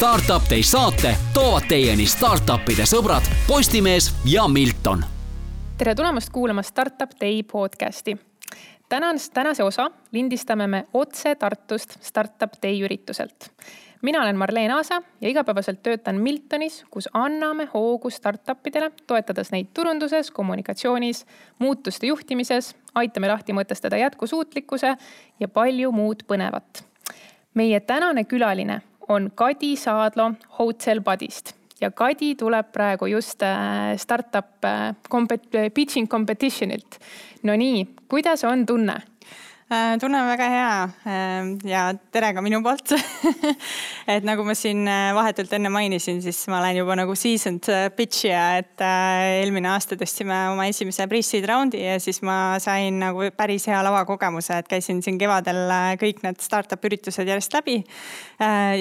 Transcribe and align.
Startup 0.00 0.42
Day 0.50 0.62
saate 0.62 1.10
toovad 1.34 1.66
teieni 1.68 2.06
startup'ide 2.08 2.86
sõbrad 2.88 3.26
Postimees 3.44 4.06
ja 4.24 4.46
Milton. 4.48 5.02
tere 5.76 5.92
tulemast 5.94 6.32
kuulama 6.32 6.62
Startup 6.62 7.10
Day 7.20 7.42
podcasti. 7.42 8.16
tänast, 8.88 9.32
tänase 9.34 9.62
osa 9.62 9.90
lindistame 10.12 10.66
me 10.66 10.86
otse 10.94 11.34
Tartust 11.34 11.98
Startup 12.00 12.52
Day 12.62 12.80
ürituselt. 12.82 13.50
mina 14.02 14.22
olen 14.22 14.36
Marleen 14.36 14.70
Aasa 14.70 15.02
ja 15.20 15.28
igapäevaselt 15.28 15.82
töötan 15.82 16.16
Miltonis, 16.16 16.84
kus 16.90 17.08
anname 17.12 17.68
hoogu 17.74 18.10
startup 18.10 18.66
idele, 18.66 18.90
toetades 19.06 19.50
neid 19.50 19.66
turunduses, 19.74 20.30
kommunikatsioonis, 20.30 21.26
muutuste 21.58 22.06
juhtimises, 22.06 22.76
aitame 22.94 23.28
lahti 23.28 23.52
mõtestada 23.52 23.96
jätkusuutlikkuse 23.96 24.96
ja 25.40 25.48
palju 25.48 25.92
muud 25.92 26.22
põnevat 26.26 26.86
meie 27.54 27.80
tänane 27.80 28.24
külaline 28.24 28.82
on 29.10 29.30
Kadi 29.34 29.74
Saadlo 29.76 30.32
Hotel 30.58 31.00
Buddy'st 31.00 31.54
ja 31.80 31.90
Kadi 31.90 32.34
tuleb 32.38 32.72
praegu 32.72 33.08
just 33.10 33.42
äh, 33.42 33.96
startup 33.96 34.64
äh, 34.64 34.94
compet 35.10 35.48
pitching 35.74 36.08
competitionilt. 36.08 36.98
no 37.42 37.56
nii, 37.56 37.86
kuidas 38.08 38.44
on 38.44 38.66
tunne? 38.66 39.00
Äh, 39.70 39.98
tunnen 40.02 40.26
väga 40.26 40.46
hea 40.50 40.88
ähm, 41.06 41.50
ja 41.62 41.92
tere 42.10 42.32
ka 42.34 42.42
minu 42.42 42.58
poolt 42.58 42.90
et 44.10 44.24
nagu 44.26 44.42
ma 44.42 44.56
siin 44.58 44.80
äh, 44.90 45.12
vahetult 45.14 45.52
enne 45.54 45.70
mainisin, 45.70 46.18
siis 46.24 46.40
ma 46.50 46.58
olen 46.58 46.80
juba 46.80 46.96
nagu 46.98 47.14
seasoned 47.14 47.68
äh, 47.70 47.84
pitch'ija, 47.94 48.40
et 48.58 48.82
eelmine 48.82 49.70
aasta 49.70 49.94
tõstsime 50.00 50.38
oma 50.50 50.66
esimese 50.66 51.06
pre-seed 51.06 51.46
raundi 51.46 51.84
ja 51.84 52.00
siis 52.02 52.18
ma 52.26 52.56
sain 52.58 52.98
nagu 52.98 53.28
päris 53.36 53.68
hea 53.70 53.78
lavakogemuse, 53.86 54.56
et 54.58 54.70
käisin 54.72 55.04
siin 55.06 55.20
kevadel 55.22 55.62
kõik 56.02 56.24
need 56.26 56.42
startup 56.42 56.90
üritused 56.90 57.30
järjest 57.30 57.54
läbi. 57.54 57.78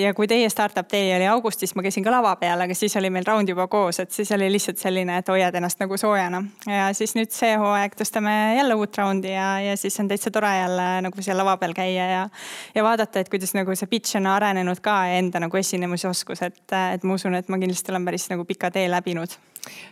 ja 0.01 0.15
kui 0.17 0.25
teie 0.31 0.49
startup 0.49 0.89
day 0.89 1.13
oli 1.19 1.29
augustis, 1.29 1.75
ma 1.77 1.85
käisin 1.85 2.07
ka 2.07 2.15
lava 2.15 2.33
peal, 2.41 2.65
aga 2.65 2.73
siis 2.73 2.97
oli 2.97 3.13
meil 3.13 3.29
raund 3.29 3.53
juba 3.53 3.67
koos, 3.69 4.01
et 4.01 4.09
siis 4.15 4.31
oli 4.33 4.49
lihtsalt 4.49 4.81
selline, 4.81 5.21
et 5.21 5.29
hoiad 5.29 5.53
ennast 5.61 5.85
nagu 5.85 6.01
soojana. 6.01 6.41
ja 6.65 6.89
siis 6.97 7.13
nüüd 7.19 7.29
see 7.35 7.53
hooaeg 7.61 7.93
tõstame 8.01 8.35
jälle 8.57 8.79
uut 8.79 8.97
raundi 8.97 9.35
ja, 9.35 9.51
ja 9.69 9.77
siis 9.77 9.99
on 10.01 10.09
täitsa 10.09 10.33
tore 10.33 10.55
jälle 10.57 10.78
jälle 10.79 11.01
nagu 11.01 11.21
seal 11.21 11.37
lava 11.37 11.57
peal 11.57 11.73
käia 11.77 12.07
ja, 12.09 12.29
ja 12.75 12.83
vaadata, 12.83 13.19
et 13.19 13.29
kuidas 13.29 13.53
nagu 13.57 13.75
see 13.75 13.89
pitch 13.89 14.17
on 14.19 14.27
arenenud 14.27 14.81
ka 14.83 15.01
enda 15.17 15.41
nagu 15.43 15.57
esinemisoskus, 15.57 16.43
et, 16.47 16.63
et 16.95 17.03
ma 17.03 17.17
usun, 17.17 17.35
et 17.35 17.49
ma 17.49 17.59
kindlasti 17.59 17.93
olen 17.93 18.05
päris 18.05 18.29
nagu 18.31 18.45
pika 18.45 18.71
tee 18.71 18.87
läbinud. 18.91 19.37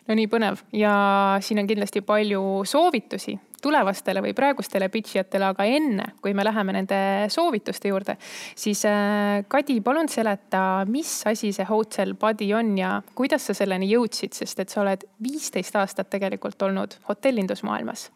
no 0.07 0.15
nii 0.15 0.27
põnev 0.31 0.63
ja 0.73 0.93
siin 1.43 1.59
on 1.59 1.67
kindlasti 1.67 2.01
palju 2.01 2.41
soovitusi 2.65 3.37
tulevastele 3.61 4.21
või 4.21 4.33
praegustele 4.37 4.87
pitch 4.93 5.17
ijatele, 5.17 5.49
aga 5.49 5.65
enne 5.65 6.11
kui 6.21 6.33
me 6.37 6.45
läheme 6.45 6.75
nende 6.75 6.99
soovituste 7.33 7.89
juurde, 7.89 8.17
siis 8.55 8.83
äh, 8.85 9.43
Kadi, 9.49 9.79
palun 9.81 10.09
seleta, 10.09 10.85
mis 10.87 11.11
asi 11.27 11.51
see 11.55 11.65
Hotel 11.67 12.13
Buddy 12.13 12.51
on 12.53 12.75
ja 12.77 13.01
kuidas 13.17 13.49
sa 13.49 13.57
selleni 13.57 13.89
jõudsid, 13.91 14.37
sest 14.37 14.61
et 14.61 14.73
sa 14.73 14.83
oled 14.85 15.03
viisteist 15.23 15.75
aastat 15.75 16.09
tegelikult 16.13 16.61
olnud 16.69 16.99
hotellindusmaailmas 17.09 18.07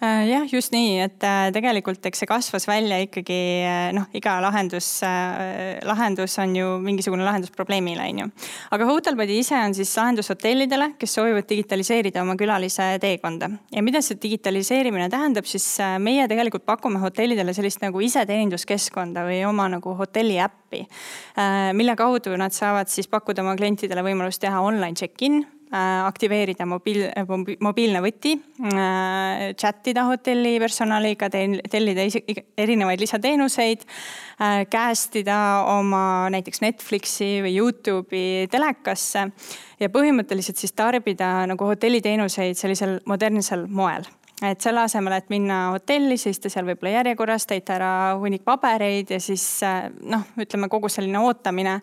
jah, 0.00 0.44
just 0.52 0.74
nii, 0.74 0.98
et 1.06 1.24
äh, 1.24 1.46
tegelikult 1.54 2.04
eks 2.08 2.20
see 2.20 2.28
kasvas 2.28 2.66
välja 2.68 2.98
ikkagi 3.00 3.38
äh, 3.64 3.86
noh, 3.96 4.04
iga 4.16 4.36
lahendus, 4.44 4.88
lahendus 5.86 6.36
on 6.42 6.52
ju 6.56 6.74
mingisugune 6.84 7.24
lahendus 7.24 7.52
probleemile, 7.54 8.04
on 8.12 8.20
ju. 8.20 8.28
aga 8.76 8.88
Hotelbody 8.90 9.38
ise 9.40 9.56
on 9.56 9.74
siis 9.76 9.94
lahendus 9.96 10.28
hotellidele, 10.32 10.92
kes 11.00 11.16
soovivad 11.16 11.48
digitaliseerida 11.48 12.22
oma 12.26 12.36
külalise 12.36 12.90
teekonda. 13.00 13.50
ja 13.72 13.84
mida 13.86 14.02
see 14.04 14.20
digitaliseerimine 14.22 15.08
tähendab, 15.12 15.48
siis 15.48 15.66
meie 16.02 16.28
tegelikult 16.28 16.66
pakume 16.68 17.00
hotellidele 17.00 17.56
sellist 17.56 17.80
nagu 17.84 18.04
iseteeninduskeskkonda 18.04 19.24
või 19.30 19.42
oma 19.48 19.70
nagu 19.72 19.96
hotelli 19.96 20.36
äppi, 20.44 20.84
mille 21.76 21.96
kaudu 21.96 22.36
nad 22.36 22.52
saavad 22.52 22.92
siis 22.92 23.08
pakkuda 23.08 23.44
oma 23.44 23.56
klientidele 23.56 24.04
võimalust 24.04 24.44
teha 24.44 24.60
online 24.60 24.96
check-in 24.98 25.44
Äh, 25.44 25.55
aktiveerida 25.74 26.66
mobiil, 26.68 27.08
mobiilne 27.60 28.00
võti, 28.04 28.36
äh, 28.62 29.54
chat 29.58 29.88
ida 29.90 30.04
hotelli 30.06 30.56
personaliga, 30.62 31.28
tellida 31.30 32.04
erinevaid 32.56 33.02
lisateenuseid, 33.02 33.82
äh, 34.40 34.64
cast 34.70 35.16
ida 35.18 35.38
oma 35.72 36.28
näiteks 36.30 36.62
Netflixi 36.62 37.40
või 37.42 37.56
Youtube'i 37.56 38.46
telekasse 38.52 39.26
ja 39.80 39.90
põhimõtteliselt 39.90 40.56
siis 40.62 40.72
tarbida 40.72 41.46
nagu 41.50 41.66
hotelliteenuseid 41.66 42.54
sellisel 42.56 43.00
modernsel 43.06 43.66
moel 43.66 44.06
et 44.42 44.60
selle 44.60 44.82
asemel, 44.84 45.16
et 45.16 45.30
minna 45.32 45.70
hotelli, 45.72 46.18
seista 46.20 46.50
seal 46.52 46.66
võib-olla 46.68 46.98
järjekorras, 46.98 47.46
täita 47.48 47.76
ära 47.78 47.92
hunnik 48.20 48.44
pabereid 48.44 49.10
ja 49.14 49.20
siis 49.22 49.46
noh, 50.02 50.26
ütleme 50.36 50.68
kogu 50.72 50.90
selline 50.92 51.22
ootamine. 51.24 51.80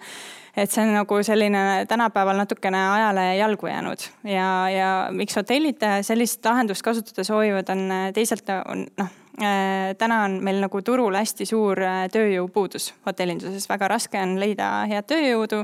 Et 0.54 0.70
see 0.70 0.84
on 0.86 0.92
nagu 0.94 1.18
selline 1.26 1.64
tänapäeval 1.90 2.38
natukene 2.38 2.78
ajale 2.78 3.24
jalgu 3.40 3.68
jäänud. 3.72 4.06
Ja, 4.30 4.50
ja 4.70 4.90
miks 5.10 5.34
hotellid 5.40 5.82
sellist 6.06 6.46
lahendust 6.46 6.86
kasutada 6.86 7.26
soovivad, 7.26 7.74
on 7.74 8.14
teisalt 8.14 8.54
on 8.62 8.86
noh 9.02 9.10
äh, 9.42 9.96
täna 9.98 10.24
on 10.28 10.38
meil 10.46 10.62
nagu 10.62 10.82
turul 10.86 11.16
hästi 11.18 11.48
suur 11.50 11.82
äh, 11.82 12.06
tööjõupuudus 12.14 12.92
hotellinduses, 13.08 13.66
väga 13.70 13.90
raske 13.96 14.22
on 14.22 14.38
leida 14.42 14.84
head 14.92 15.10
tööjõudu. 15.10 15.64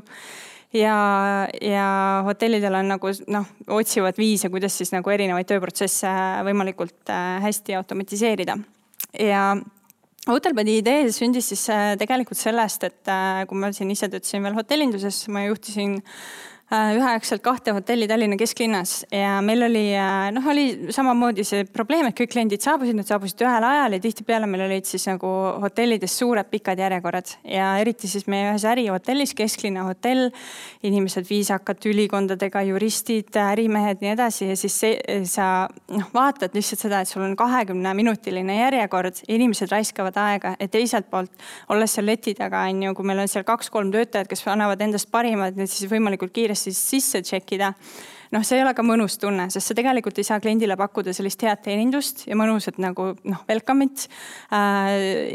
Ja, 0.73 1.47
ja 1.61 1.87
hotellidel 2.27 2.77
on 2.81 2.93
nagu 2.93 3.11
noh, 3.31 3.49
otsivad 3.79 4.19
viise, 4.19 4.51
kuidas 4.53 4.77
siis 4.77 4.93
nagu 4.93 5.11
erinevaid 5.13 5.49
tööprotsesse 5.49 6.11
võimalikult 6.47 7.11
äh, 7.13 7.39
hästi 7.45 7.77
automatiseerida. 7.81 8.57
ja 9.19 9.51
Hotelbedi 10.29 10.75
idee 10.81 11.07
sündis 11.15 11.47
siis 11.49 11.63
äh, 11.73 11.93
tegelikult 11.97 12.37
sellest, 12.37 12.83
et 12.85 13.09
äh, 13.09 13.45
kui 13.49 13.57
ma 13.57 13.71
siin 13.73 13.89
ise 13.89 14.09
töötasin 14.11 14.43
veel 14.45 14.57
hotellinduses, 14.57 15.23
ma 15.33 15.45
juhtisin 15.47 15.95
üheaegselt 16.69 17.41
kahte 17.41 17.73
hotelli 17.73 18.07
Tallinna 18.07 18.37
kesklinnas. 18.37 19.01
Ja 19.11 19.39
meil 19.41 19.63
oli 19.65 19.87
äh, 19.97 20.29
noh, 20.35 20.45
oli 20.51 20.91
samamoodi 20.93 21.41
see 21.47 21.63
probleem, 21.65 22.09
et 22.09 22.17
kõik 22.17 22.29
kliendid 22.35 22.61
saabusid, 22.61 22.97
nad 22.97 23.09
saabusid 23.09 23.41
ühel 23.41 23.65
ajal 23.65 23.95
ja 23.95 24.01
tihtipeale 24.03 24.45
meil 24.49 24.67
olid 24.67 24.85
siis 24.85 25.07
nagu 25.09 25.31
hotellides 25.63 26.13
suured 26.21 26.49
pikad 26.51 26.77
järjekorrad. 26.77 27.33
Ja 27.49 27.71
eriti 27.81 28.09
siis 28.11 28.27
meie 28.29 28.51
ühes 28.51 28.65
ärihotellis, 28.69 29.33
kesklinna 29.37 29.87
hotell. 29.87 30.29
inimesed 30.83 31.25
viisakad 31.27 31.83
ülikondadega, 31.89 32.61
juristid, 32.63 33.33
ärimehed, 33.35 33.99
nii 34.03 34.13
edasi. 34.13 34.45
Ja 34.51 34.55
siis 34.57 34.77
see, 34.79 35.23
sa 35.27 35.67
noh, 35.91 36.05
vaatad 36.13 36.53
lihtsalt 36.55 36.85
seda, 36.85 37.01
et 37.01 37.09
sul 37.09 37.25
on 37.25 37.35
kahekümne 37.39 37.93
minutiline 37.97 38.55
järjekord, 38.59 39.23
inimesed 39.27 39.73
raiskavad 39.73 40.17
aega. 40.21 40.53
Ja 40.59 40.69
teiselt 40.71 41.09
poolt 41.09 41.33
olles 41.73 41.97
seal 41.97 42.07
leti 42.07 42.35
taga 42.37 42.63
on 42.69 42.85
ju, 42.85 42.93
kui 42.95 43.09
meil 43.09 43.25
on 43.25 43.31
seal 43.31 43.43
kaks-kolm 43.47 43.91
töötajat, 43.91 44.29
kes 44.29 44.45
annavad 44.47 44.81
endast 44.85 45.09
parima, 45.11 45.49
et 45.49 45.59
need 45.59 45.71
siis 45.71 45.89
võimalikult 45.91 46.31
kiiresti 46.35 46.58
siis 46.67 46.79
sisse 46.91 47.21
check 47.25 47.53
ida. 47.55 47.73
noh, 48.29 48.43
see 48.45 48.59
ei 48.59 48.61
ole 48.61 48.75
ka 48.77 48.83
mõnus 48.85 49.15
tunne, 49.17 49.47
sest 49.49 49.71
sa 49.71 49.73
tegelikult 49.73 50.19
ei 50.21 50.25
saa 50.27 50.37
kliendile 50.37 50.75
pakkuda 50.77 51.15
sellist 51.17 51.41
head 51.41 51.63
teenindust 51.65 52.27
ja 52.27 52.35
mõnusat 52.37 52.77
nagu 52.77 53.07
noh, 53.25 53.39
welcome'it. 53.49 54.03
Äh, 54.53 54.91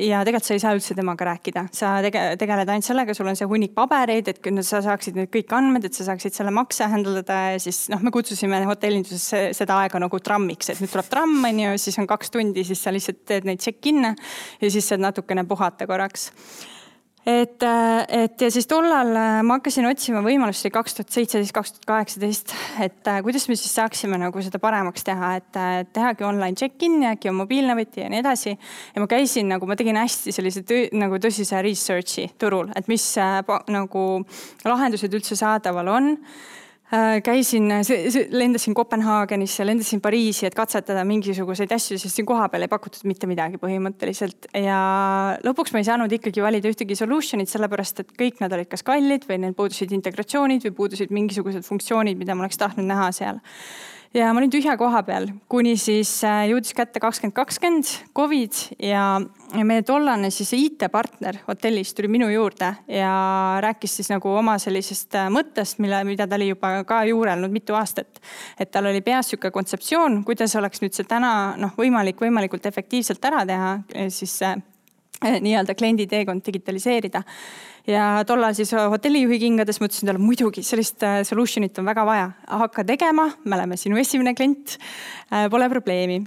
ja 0.06 0.20
tegelikult 0.22 0.46
sa 0.46 0.54
ei 0.54 0.62
saa 0.62 0.76
üldse 0.76 0.94
temaga 0.94 1.26
rääkida, 1.32 1.64
sa 1.74 1.96
tege-, 2.04 2.22
tegeled 2.38 2.70
ainult 2.70 2.86
sellega, 2.86 3.16
sul 3.18 3.30
on 3.32 3.38
see 3.40 3.48
hunnik 3.50 3.74
pabereid, 3.74 4.30
et 4.30 4.38
sa 4.62 4.78
saaksid 4.84 5.18
need 5.18 5.32
kõik 5.34 5.50
andmed, 5.58 5.88
et 5.88 5.98
sa 5.98 6.06
saaksid 6.06 6.36
selle 6.36 6.54
makse 6.54 6.86
handle 6.92 7.24
ida 7.24 7.40
ja 7.56 7.64
siis 7.64 7.88
noh, 7.90 8.04
me 8.04 8.14
kutsusime 8.14 8.62
hotellinduses 8.68 9.56
seda 9.58 9.80
aega 9.82 9.98
nagu 10.02 10.20
trammiks, 10.22 10.70
et 10.70 10.84
nüüd 10.84 10.94
tuleb 10.94 11.10
tramm, 11.10 11.40
on 11.50 11.64
ju, 11.64 11.74
siis 11.82 11.98
on 11.98 12.06
kaks 12.10 12.30
tundi, 12.36 12.62
siis 12.68 12.84
sa 12.84 12.94
lihtsalt 12.94 13.24
teed 13.26 13.50
neid 13.50 13.64
check-in'e 13.64 14.14
ja 14.60 14.70
siis 14.70 14.86
saad 14.86 15.02
natukene 15.02 15.42
puhata 15.50 15.90
korraks 15.90 16.30
et, 17.26 17.62
äh, 17.62 18.04
et 18.22 18.40
ja 18.40 18.50
siis 18.52 18.66
tollal 18.68 19.14
äh, 19.16 19.38
ma 19.46 19.58
hakkasin 19.58 19.86
otsima 19.88 20.20
oli 20.20 20.70
kaks 20.72 20.98
tuhat 20.98 21.14
seitseteist, 21.14 21.54
kaks 21.56 21.72
tuhat 21.72 21.86
kaheksateist, 21.88 22.54
et 22.84 23.08
äh, 23.08 23.20
kuidas 23.24 23.48
me 23.48 23.56
siis 23.56 23.74
saaksime 23.74 24.18
nagu 24.20 24.42
seda 24.44 24.60
paremaks 24.60 25.04
teha, 25.04 25.34
et 25.40 25.60
tehagi 25.92 26.24
online 26.24 26.56
check-in 26.56 27.00
ja 27.02 27.14
äkki 27.16 27.32
on 27.32 27.38
mobiilne 27.40 27.76
võti 27.78 28.04
ja 28.04 28.10
nii 28.12 28.20
edasi. 28.20 28.56
ja 28.94 29.00
ma 29.00 29.08
käisin 29.10 29.48
nagu, 29.48 29.66
ma 29.66 29.76
tegin 29.76 29.96
hästi 29.96 30.34
sellise 30.36 30.64
töö, 30.68 30.90
nagu 30.92 31.20
tõsise 31.22 31.62
research'i 31.64 32.28
turul, 32.38 32.68
et 32.76 32.88
mis 32.92 33.06
nagu 33.72 34.04
lahendused 34.64 35.16
üldse 35.16 35.38
saadaval 35.38 35.88
on 35.94 36.12
käisin, 37.24 37.68
lendasin 38.30 38.74
Kopenhaagenisse, 38.74 39.66
lendasin 39.66 40.00
Pariisi, 40.04 40.46
et 40.46 40.56
katsetada 40.56 41.04
mingisuguseid 41.08 41.72
asju, 41.74 41.98
sest 42.00 42.18
siin 42.18 42.28
kohapeal 42.28 42.66
ei 42.66 42.72
pakutud 42.72 43.06
mitte 43.08 43.28
midagi 43.30 43.60
põhimõtteliselt. 43.62 44.50
ja 44.58 44.78
lõpuks 45.46 45.74
ma 45.74 45.82
ei 45.82 45.88
saanud 45.88 46.12
ikkagi 46.18 46.44
valida 46.44 46.70
ühtegi 46.70 46.98
solution'it, 46.98 47.50
sellepärast 47.50 48.04
et 48.04 48.14
kõik 48.18 48.42
nad 48.44 48.52
olid 48.52 48.70
kas 48.70 48.84
kallid 48.86 49.28
või 49.30 49.40
neil 49.44 49.56
puudusid 49.56 49.92
integratsioonid 49.96 50.68
või 50.68 50.76
puudusid 50.82 51.14
mingisugused 51.14 51.66
funktsioonid, 51.66 52.18
mida 52.20 52.34
ma 52.34 52.46
oleks 52.46 52.60
tahtnud 52.60 52.88
näha 52.90 53.10
seal 53.16 53.42
ja 54.14 54.30
ma 54.32 54.40
olin 54.40 54.52
tühja 54.52 54.76
koha 54.78 55.02
peal, 55.06 55.26
kuni 55.50 55.74
siis 55.80 56.10
äh, 56.26 56.44
jõudis 56.50 56.74
kätte 56.76 57.02
kakskümmend 57.02 57.34
kakskümmend 57.36 57.90
Covid 58.16 58.60
ja 58.82 59.04
meie 59.66 59.84
tollane 59.86 60.30
siis 60.34 60.52
IT-partner 60.56 61.40
hotellis 61.48 61.94
tuli 61.94 62.10
minu 62.12 62.28
juurde 62.32 62.70
ja 62.90 63.14
rääkis 63.64 63.98
siis 63.98 64.10
nagu 64.12 64.30
oma 64.38 64.56
sellisest 64.62 65.18
äh, 65.18 65.30
mõttest, 65.34 65.80
mille, 65.82 66.02
mida 66.08 66.28
ta 66.30 66.38
oli 66.38 66.52
juba 66.52 66.76
ka 66.88 67.02
juurelnud 67.10 67.54
mitu 67.54 67.74
aastat. 67.78 68.20
et 68.58 68.70
tal 68.70 68.86
oli 68.90 69.02
peas 69.02 69.32
sihuke 69.32 69.50
kontseptsioon, 69.54 70.22
kuidas 70.24 70.54
oleks 70.56 70.82
nüüd 70.84 70.94
see 70.94 71.08
täna 71.08 71.54
noh, 71.60 71.74
võimalik 71.78 72.20
võimalikult 72.22 72.66
efektiivselt 72.70 73.24
ära 73.24 73.44
teha, 73.48 73.74
siis 74.08 74.38
nii-öelda 75.44 75.76
kliendi 75.78 76.06
teekond 76.10 76.44
digitaliseerida. 76.46 77.24
Ja 77.90 78.22
tollal 78.28 78.54
siis 78.56 78.72
hotellijuhi 78.72 79.38
kingades 79.42 79.80
ma 79.80 79.88
ütlesin 79.90 80.08
talle 80.08 80.22
muidugi 80.22 80.64
sellist 80.64 81.04
solution'it 81.28 81.82
on 81.82 81.90
väga 81.90 82.06
vaja, 82.08 82.30
hakka 82.62 82.84
tegema, 82.88 83.28
me 83.44 83.58
oleme 83.58 83.76
sinu 83.80 84.00
esimene 84.00 84.32
klient, 84.36 84.78
pole 85.52 85.68
probleemi. 85.72 86.22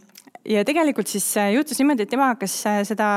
Ja 0.48 0.62
tegelikult 0.64 1.10
siis 1.12 1.26
juhtus 1.52 1.82
niimoodi, 1.82 2.06
et 2.06 2.12
tema 2.14 2.30
hakkas 2.32 2.54
seda, 2.88 3.08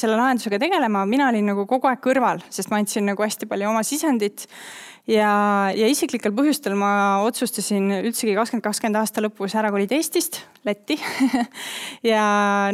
selle 0.00 0.16
lahendusega 0.18 0.58
tegelema, 0.58 1.04
mina 1.06 1.28
olin 1.30 1.52
nagu 1.52 1.66
kogu 1.68 1.86
aeg 1.86 2.00
kõrval, 2.02 2.40
sest 2.50 2.72
ma 2.72 2.80
andsin 2.80 3.06
nagu 3.06 3.22
hästi 3.22 3.46
palju 3.46 3.68
oma 3.70 3.84
sisendit 3.86 4.48
ja, 5.10 5.30
ja 5.76 5.88
isiklikel 5.90 6.34
põhjustel 6.36 6.74
ma 6.78 6.90
otsustasin 7.26 7.88
üldsegi 8.00 8.34
kakskümmend 8.36 8.64
kakskümmend 8.66 9.00
aasta 9.00 9.22
lõpus 9.24 9.54
ära 9.58 9.70
kolida 9.74 9.96
Eestist 9.98 10.42
Lätti. 10.66 10.98
Ja 12.06 12.22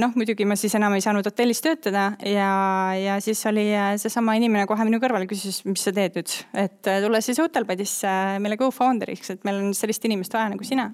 noh, 0.00 0.12
muidugi 0.18 0.44
ma 0.48 0.56
siis 0.58 0.74
enam 0.76 0.96
ei 0.96 1.04
saanud 1.04 1.24
hotellis 1.28 1.62
töötada 1.64 2.10
ja, 2.26 2.48
ja 2.98 3.16
siis 3.24 3.40
oli 3.48 3.64
seesama 4.00 4.34
inimene 4.36 4.66
kohe 4.68 4.84
minu 4.88 5.00
kõrval, 5.00 5.24
küsis, 5.30 5.62
mis 5.68 5.84
sa 5.84 5.92
teed 5.94 6.18
nüüd, 6.18 6.34
et 6.58 6.90
tule 7.04 7.20
siis 7.24 7.40
Hotelbadisse 7.40 8.10
meile 8.42 8.58
co-founder'iks, 8.60 9.32
et 9.36 9.46
meil 9.48 9.62
on 9.62 9.72
sellist 9.76 10.04
inimest 10.08 10.34
vaja 10.36 10.50
nagu 10.52 10.66
sina. 10.66 10.90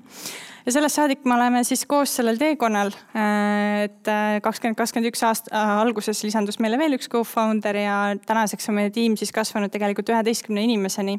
Ja 0.69 0.75
sellest 0.75 0.99
saadik 0.99 1.23
me 1.25 1.33
oleme 1.33 1.63
siis 1.65 1.87
koos 1.89 2.13
sellel 2.19 2.37
teekonnal, 2.37 2.91
et 3.17 4.11
kakskümmend, 4.45 4.77
kakskümmend 4.77 5.09
üks 5.09 5.23
aasta 5.25 5.63
alguses 5.79 6.21
lisandus 6.27 6.59
meile 6.61 6.77
veel 6.81 6.99
üks 6.99 7.09
co-founder 7.09 7.79
ja 7.81 7.97
tänaseks 8.29 8.69
on 8.69 8.77
meie 8.77 8.93
tiim 8.93 9.17
siis 9.17 9.33
kasvanud 9.33 9.73
tegelikult 9.73 10.13
üheteistkümne 10.13 10.67
inimeseni 10.69 11.17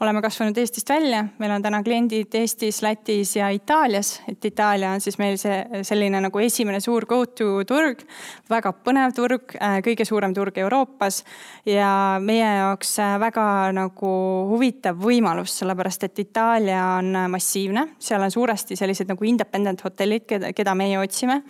oleme 0.00 0.22
kasvanud 0.22 0.58
Eestist 0.58 0.88
välja, 0.90 1.24
meil 1.38 1.52
on 1.54 1.62
täna 1.62 1.82
kliendid 1.84 2.34
Eestis, 2.34 2.80
Lätis 2.82 3.34
ja 3.36 3.50
Itaalias, 3.54 4.20
et 4.28 4.44
Itaalia 4.44 4.92
on 4.94 5.00
siis 5.00 5.18
meil 5.20 5.36
see 5.40 5.82
selline 5.86 6.22
nagu 6.24 6.42
esimene 6.42 6.80
suur 6.80 7.06
go-to 7.10 7.64
turg, 7.68 8.02
väga 8.50 8.72
põnev 8.86 9.14
turg, 9.16 9.54
äh, 9.60 9.78
kõige 9.84 10.06
suurem 10.08 10.34
turg 10.36 10.58
Euroopas. 10.58 11.22
Ja 11.68 11.92
meie 12.22 12.48
jaoks 12.60 12.96
äh, 13.02 13.14
väga 13.20 13.46
nagu 13.76 14.14
huvitav 14.50 14.98
võimalus, 15.00 15.58
sellepärast 15.60 16.08
et 16.08 16.24
Itaalia 16.24 16.82
on 16.98 17.24
massiivne, 17.32 17.90
seal 17.98 18.22
on 18.24 18.32
suuresti 18.32 18.78
sellised 18.78 19.10
nagu 19.10 19.28
independent 19.28 19.84
hotellid, 19.84 20.26
keda, 20.28 20.54
keda 20.56 20.76
meie 20.78 20.98
otsime 21.00 21.42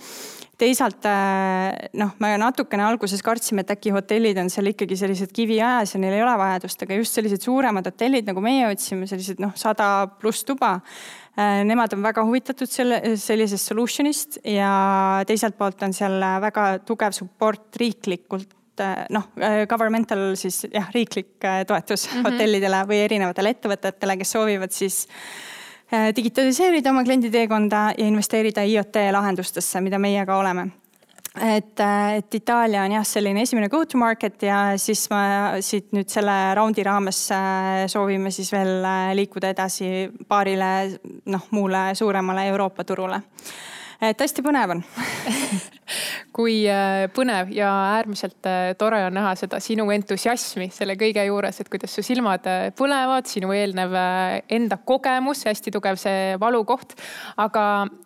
teisalt 0.60 1.06
äh, 1.08 1.88
noh, 1.98 2.12
me 2.22 2.32
natukene 2.40 2.84
alguses 2.86 3.22
kartsime, 3.24 3.64
et 3.64 3.72
äkki 3.74 3.92
hotellid 3.94 4.38
on 4.42 4.50
seal 4.52 4.70
ikkagi 4.70 4.98
sellised 4.98 5.32
kiviajas 5.36 5.94
ja 5.94 6.02
neil 6.02 6.18
ei 6.18 6.24
ole 6.24 6.36
vajadust, 6.40 6.84
aga 6.84 6.98
just 7.00 7.16
sellised 7.16 7.44
suuremad 7.46 7.88
hotellid, 7.90 8.28
nagu 8.28 8.44
meie 8.44 8.68
otsime, 8.68 9.08
sellised 9.10 9.42
noh, 9.42 9.54
sada 9.58 9.90
pluss 10.20 10.44
tuba. 10.48 10.76
Äh, 11.38 11.60
nemad 11.68 11.94
on 11.96 12.04
väga 12.04 12.24
huvitatud 12.26 12.70
selle, 12.70 13.00
sellisest 13.20 13.72
solution'ist 13.72 14.40
ja 14.48 14.72
teiselt 15.28 15.56
poolt 15.60 15.82
on 15.86 15.94
seal 15.96 16.18
väga 16.44 16.72
tugev 16.88 17.16
support 17.16 17.80
riiklikult 17.80 18.84
äh, 18.84 19.06
noh, 19.14 19.30
governmental 19.70 20.34
siis 20.40 20.64
jah, 20.68 20.90
riiklik 20.94 21.38
toetus 21.40 22.08
mm 22.08 22.12
-hmm. 22.18 22.28
hotellidele 22.28 22.84
või 22.90 23.04
erinevatele 23.06 23.56
ettevõtetele, 23.56 24.20
kes 24.20 24.36
soovivad 24.36 24.76
siis 24.76 25.06
Äh, 25.08 25.59
digitaliseerida 26.16 26.90
oma 26.90 27.02
kliendi 27.04 27.30
teekonda 27.30 27.90
ja 27.98 28.06
investeerida 28.06 28.62
IoT 28.62 29.00
lahendustesse, 29.12 29.80
mida 29.82 29.98
meie 29.98 30.26
ka 30.26 30.36
oleme 30.38 30.68
et, 31.38 31.80
äh, 31.80 32.16
et 32.16 32.34
Itaalia 32.34 32.82
on 32.82 32.92
jah, 32.92 33.04
selline 33.06 33.42
esimene 33.42 33.68
go 33.68 33.84
to 33.86 33.98
market 33.98 34.42
ja 34.42 34.60
siis 34.80 35.04
ma 35.12 35.22
siit 35.62 35.92
nüüd 35.94 36.10
selle 36.10 36.34
raundi 36.58 36.84
raames 36.86 37.22
äh, 37.34 37.86
soovime 37.90 38.32
siis 38.34 38.50
veel 38.52 38.82
liikuda 39.18 39.52
edasi 39.54 40.10
paarile 40.28 40.70
noh, 41.30 41.46
muule 41.54 41.90
suuremale 41.94 42.46
Euroopa 42.50 42.84
turule. 42.84 43.20
et 44.00 44.20
hästi 44.20 44.42
põnev 44.42 44.76
on 44.76 44.84
kui 46.40 46.62
äh, 46.70 47.06
põnev 47.12 47.50
ja 47.52 47.68
äärmiselt 47.98 48.46
äh, 48.48 48.72
tore 48.80 49.02
on 49.06 49.14
näha 49.16 49.34
seda 49.38 49.60
sinu 49.62 49.86
entusiasmi 49.92 50.70
selle 50.72 50.96
kõige 51.00 51.24
juures, 51.26 51.60
et 51.60 51.68
kuidas 51.72 51.92
su 51.96 52.04
silmad 52.06 52.46
äh, 52.48 52.68
põlevad, 52.76 53.28
sinu 53.28 53.52
eelnev 53.56 53.92
enda 54.50 54.78
kogemus, 54.86 55.44
hästi 55.48 55.72
tugev 55.74 55.98
see 56.00 56.36
valukoht. 56.40 56.94
aga 57.40 57.64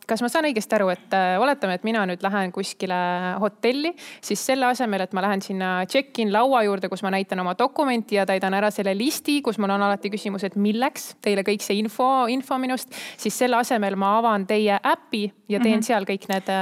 kas 0.08 0.22
ma 0.24 0.30
saan 0.32 0.48
õigesti 0.48 0.76
aru, 0.76 0.90
et 0.92 1.14
oletame, 1.40 1.78
et 1.78 1.86
mina 1.86 2.04
nüüd 2.08 2.22
lähen 2.24 2.52
kuskile 2.54 2.96
hotelli, 3.40 3.94
siis 4.24 4.42
selle 4.50 4.66
asemel, 4.68 5.04
et 5.04 5.14
ma 5.16 5.24
lähen 5.24 5.42
sinna 5.44 5.70
check-in 5.90 6.32
laua 6.34 6.64
juurde, 6.66 6.90
kus 6.92 7.04
ma 7.06 7.12
näitan 7.14 7.40
oma 7.40 7.54
dokumenti 7.58 8.18
ja 8.18 8.26
täidan 8.28 8.56
ära 8.56 8.70
selle 8.74 8.96
listi, 8.98 9.38
kus 9.44 9.60
mul 9.62 9.72
on 9.76 9.86
alati 9.86 10.12
küsimus, 10.12 10.44
et 10.48 10.58
milleks 10.60 11.14
teile 11.24 11.44
kõik 11.46 11.64
see 11.64 11.78
info, 11.80 12.26
info 12.32 12.58
minust, 12.60 12.92
siis 13.20 13.36
selle 13.44 13.60
asemel 13.60 13.96
ma 14.00 14.16
avan 14.18 14.48
teie 14.48 14.80
äpi 14.80 15.24
ja 15.48 15.60
teen 15.60 15.76
mm 15.76 15.80
-hmm. 15.80 15.86
seal 15.86 16.08
kõik 16.08 16.28
need 16.32 16.52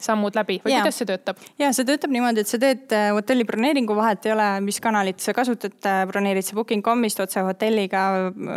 sammud 0.00 0.36
läbi 0.36 0.60
või 0.64 0.74
ja. 0.74 0.80
kuidas 0.80 0.98
see 1.00 1.08
töötab? 1.08 1.19
Ja 1.60 1.70
see 1.76 1.86
töötab 1.88 2.12
niimoodi, 2.14 2.44
et 2.44 2.50
sa 2.50 2.60
teed 2.60 2.92
äh, 2.96 3.10
hotelli 3.16 3.46
broneeringu, 3.48 3.94
vahet 3.96 4.26
ei 4.26 4.34
ole, 4.34 4.48
mis 4.64 4.80
kanalit 4.82 5.20
sa 5.22 5.34
kasutad, 5.36 5.76
äh, 5.88 6.02
broneerid 6.10 6.46
sa 6.46 6.56
booking.com'ist 6.58 7.22
otse 7.24 7.44
hotelliga 7.46 8.04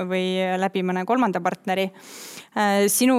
või 0.09 0.25
läbi 0.61 0.83
mõne 0.85 1.05
kolmanda 1.09 1.41
partneri. 1.43 1.89
Äh, 2.53 2.85
sinu 2.93 3.17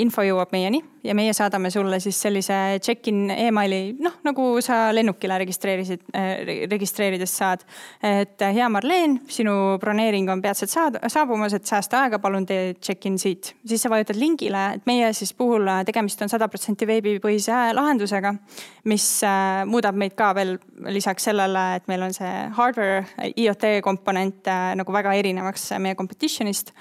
info 0.00 0.24
jõuab 0.26 0.54
meieni 0.54 0.82
ja 1.04 1.14
meie 1.14 1.32
saadame 1.34 1.70
sulle 1.70 1.98
siis 2.00 2.18
sellise 2.22 2.54
check-in 2.82 3.30
emaili, 3.30 3.96
noh 4.02 4.20
nagu 4.26 4.46
sa 4.64 4.90
lennukile 4.94 5.38
registreerisid, 5.42 6.04
äh, 6.14 6.44
registreerides 6.70 7.36
saad. 7.36 7.64
et 8.02 8.40
hea 8.54 8.68
Marleen, 8.68 9.18
sinu 9.28 9.78
broneering 9.80 10.30
on 10.30 10.42
peatselt 10.42 10.70
saad, 10.70 10.98
saabumas, 11.12 11.54
et 11.54 11.66
säästa 11.66 12.02
aega, 12.02 12.18
palun 12.18 12.46
tee 12.46 12.74
check-in 12.74 13.18
siit. 13.18 13.54
siis 13.66 13.82
sa 13.82 13.90
vajutad 13.90 14.18
lingile, 14.18 14.64
et 14.76 14.86
meie 14.86 15.12
siis 15.12 15.34
puhul 15.34 15.68
tegemist 15.86 16.22
on 16.22 16.28
sada 16.28 16.48
protsenti 16.48 16.86
veebipõhise 16.86 17.72
lahendusega, 17.74 18.34
mis 18.84 19.08
muudab 19.66 19.96
meid 19.98 20.14
ka 20.18 20.32
veel 20.34 20.58
lisaks 20.92 21.30
sellele, 21.30 21.64
et 21.76 21.88
meil 21.90 22.02
on 22.02 22.14
see 22.14 22.32
hardware, 22.56 23.04
IoT 23.36 23.80
komponent 23.82 24.50
nagu 24.76 24.92
väga 24.92 25.14
erinevaks 25.18 25.70
meie 25.82 25.98
competition'ist 25.98 26.72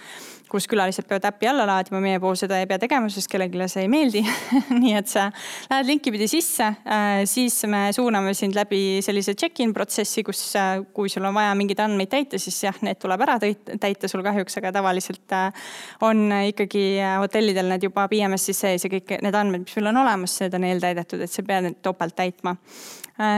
kus 0.52 0.68
külalised 0.68 1.08
peavad 1.08 1.30
äppi 1.30 1.48
alla 1.48 1.64
laadima, 1.68 2.02
meie 2.04 2.20
puhul 2.20 2.36
seda 2.40 2.58
ei 2.60 2.68
pea 2.68 2.80
tegema, 2.82 3.08
sest 3.12 3.30
kellelegi 3.32 3.70
see 3.72 3.86
ei 3.86 3.92
meeldi. 3.92 4.22
Nii 4.82 4.94
et 5.00 5.08
sa 5.08 5.30
lähed 5.72 5.88
linki 5.88 6.12
pidi 6.12 6.28
sisse, 6.32 6.68
äh, 6.84 7.22
siis 7.30 7.62
me 7.72 7.86
suuname 7.96 8.34
sind 8.38 8.58
läbi 8.58 9.00
sellise 9.06 9.36
check-in 9.40 9.72
protsessi, 9.76 10.26
kus 10.28 10.42
äh, 10.60 10.74
kui 10.96 11.12
sul 11.12 11.28
on 11.30 11.38
vaja 11.38 11.54
mingeid 11.58 11.80
andmeid 11.86 12.12
täita, 12.12 12.40
siis 12.42 12.58
jah, 12.66 12.82
need 12.84 13.00
tuleb 13.02 13.24
ära 13.24 13.38
täita 13.40 14.12
sul 14.12 14.26
kahjuks, 14.26 14.60
aga 14.60 14.74
tavaliselt 14.76 15.38
äh, 15.38 15.70
on 16.04 16.28
ikkagi 16.50 16.84
hotellidel 17.22 17.72
need 17.72 17.88
juba 17.88 18.10
BMS-is 18.12 18.60
sees 18.66 18.88
ja 18.88 18.92
kõik 18.92 19.16
need 19.24 19.38
andmed, 19.38 19.64
mis 19.66 19.78
sul 19.78 19.88
on 19.88 20.02
olemas, 20.04 20.36
need 20.44 20.60
on 20.60 20.68
eeltäidetud, 20.68 21.24
et 21.24 21.32
sa 21.32 21.46
pead 21.48 21.70
need 21.70 21.80
topelt 21.86 22.18
täitma. 22.18 22.58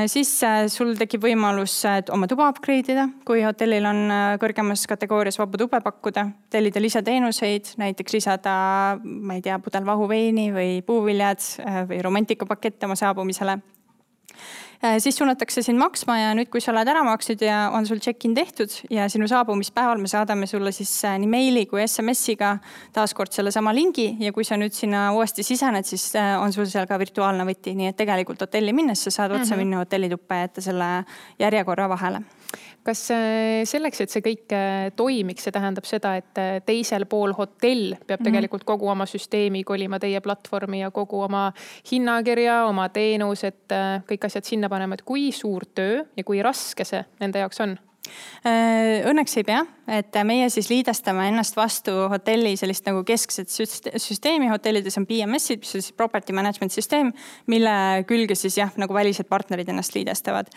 Siis 0.08 0.30
sul 0.72 0.94
tekib 0.96 1.26
võimalus 1.26 1.74
oma 2.14 2.28
tuba 2.30 2.46
upgrade 2.54 2.94
ida, 2.94 3.08
kui 3.28 3.42
hotellil 3.44 3.84
on 3.90 4.14
kõrgemas 4.40 4.86
kategoorias 4.88 5.36
vabu 5.42 5.60
tube 5.60 5.82
pakkuda, 5.84 6.24
tellida 6.54 6.80
lisateenuseid, 7.04 7.76
näiteks 7.78 8.14
lisada, 8.14 8.98
ma 9.04 9.36
ei 9.36 9.42
tea, 9.42 9.60
pudel 9.60 9.86
vahuveini 9.86 10.52
või 10.54 10.82
puuviljad 10.86 11.44
või 11.90 12.02
romantikapakette 12.02 12.88
oma 12.88 12.96
saabumisele. 12.96 13.60
Äh, 14.84 14.98
siis 15.00 15.16
suunatakse 15.16 15.62
sind 15.64 15.80
maksma 15.80 16.18
ja 16.20 16.32
nüüd, 16.36 16.50
kui 16.52 16.60
sa 16.60 16.74
oled 16.74 16.90
ära 16.92 17.06
maksnud 17.08 17.40
ja 17.44 17.70
on 17.72 17.86
sul 17.88 18.02
check-in 18.04 18.34
tehtud 18.36 18.72
ja 18.92 19.06
sinu 19.08 19.30
saabumispäeval 19.32 20.02
me 20.02 20.12
saadame 20.12 20.48
sulle 20.48 20.74
siis 20.76 20.92
äh, 21.08 21.16
nii 21.22 21.30
meili 21.32 21.66
kui 21.72 21.80
SMS-iga 21.86 22.58
taaskord 22.92 23.32
sellesama 23.32 23.72
lingi 23.76 24.10
ja 24.20 24.34
kui 24.36 24.44
sa 24.44 24.58
nüüd 24.60 24.76
sinna 24.76 25.06
uuesti 25.16 25.46
sisened, 25.48 25.88
siis 25.88 26.10
äh, 26.20 26.36
on 26.42 26.52
sul 26.52 26.68
seal 26.68 26.90
ka 26.90 27.00
virtuaalne 27.00 27.48
võti, 27.48 27.78
nii 27.80 27.94
et 27.94 28.00
tegelikult 28.00 28.44
hotelli 28.44 28.76
minnes 28.76 29.06
sa 29.08 29.12
saad 29.12 29.32
otse 29.32 29.46
mm 29.46 29.52
-hmm. 29.54 29.64
minna 29.64 29.84
hotellituppa 29.86 30.36
ja 30.36 30.50
jätta 30.50 30.62
selle 30.68 30.90
järjekorra 31.40 31.88
vahele 31.90 32.26
kas 32.84 33.04
äh, 33.14 33.64
selleks, 33.68 34.04
et 34.04 34.14
see 34.14 34.24
kõik 34.26 34.56
äh, 34.56 34.90
toimiks, 34.98 35.48
see 35.48 35.56
tähendab 35.56 35.88
seda, 35.88 36.16
et 36.20 36.42
äh, 36.42 36.58
teisel 36.66 37.08
pool 37.10 37.36
hotell 37.38 37.96
peab 37.96 38.20
mm 38.20 38.26
-hmm. 38.26 38.32
tegelikult 38.32 38.64
kogu 38.68 38.90
oma 38.92 39.06
süsteemi 39.10 39.64
kolima 39.64 40.00
teie 40.00 40.22
platvormi 40.22 40.80
ja 40.80 40.92
kogu 40.92 41.22
oma 41.22 41.52
hinnakirja, 41.92 42.66
oma 42.66 42.90
teenused, 42.90 43.72
kõik 44.10 44.26
asjad 44.26 44.46
sinna 44.46 44.70
panema, 44.70 44.94
et 44.94 45.02
kui 45.02 45.32
suur 45.32 45.66
töö 45.76 46.04
ja 46.18 46.24
kui 46.24 46.42
raske 46.42 46.84
see 46.86 47.04
nende 47.20 47.40
jaoks 47.40 47.62
on? 47.62 47.78
Õnneks 48.44 49.38
ei 49.40 49.46
pea, 49.48 49.62
et 49.88 50.16
meie 50.28 50.50
siis 50.52 50.68
liidestame 50.70 51.28
ennast 51.32 51.56
vastu 51.56 51.92
hotelli 52.12 52.58
sellist 52.60 52.86
nagu 52.86 53.04
keskset 53.08 53.48
süsteemi, 53.50 54.50
hotellides 54.52 54.98
on 55.00 55.08
BMS-id, 55.08 55.64
mis 55.64 55.76
on 55.76 55.82
siis 55.82 55.96
property 55.96 56.34
management 56.34 56.76
süsteem, 56.76 57.14
mille 57.48 58.04
külge 58.10 58.36
siis 58.36 58.58
jah, 58.58 58.74
nagu 58.76 58.94
välised 58.94 59.30
partnerid 59.32 59.72
ennast 59.72 59.96
liidestavad 59.96 60.52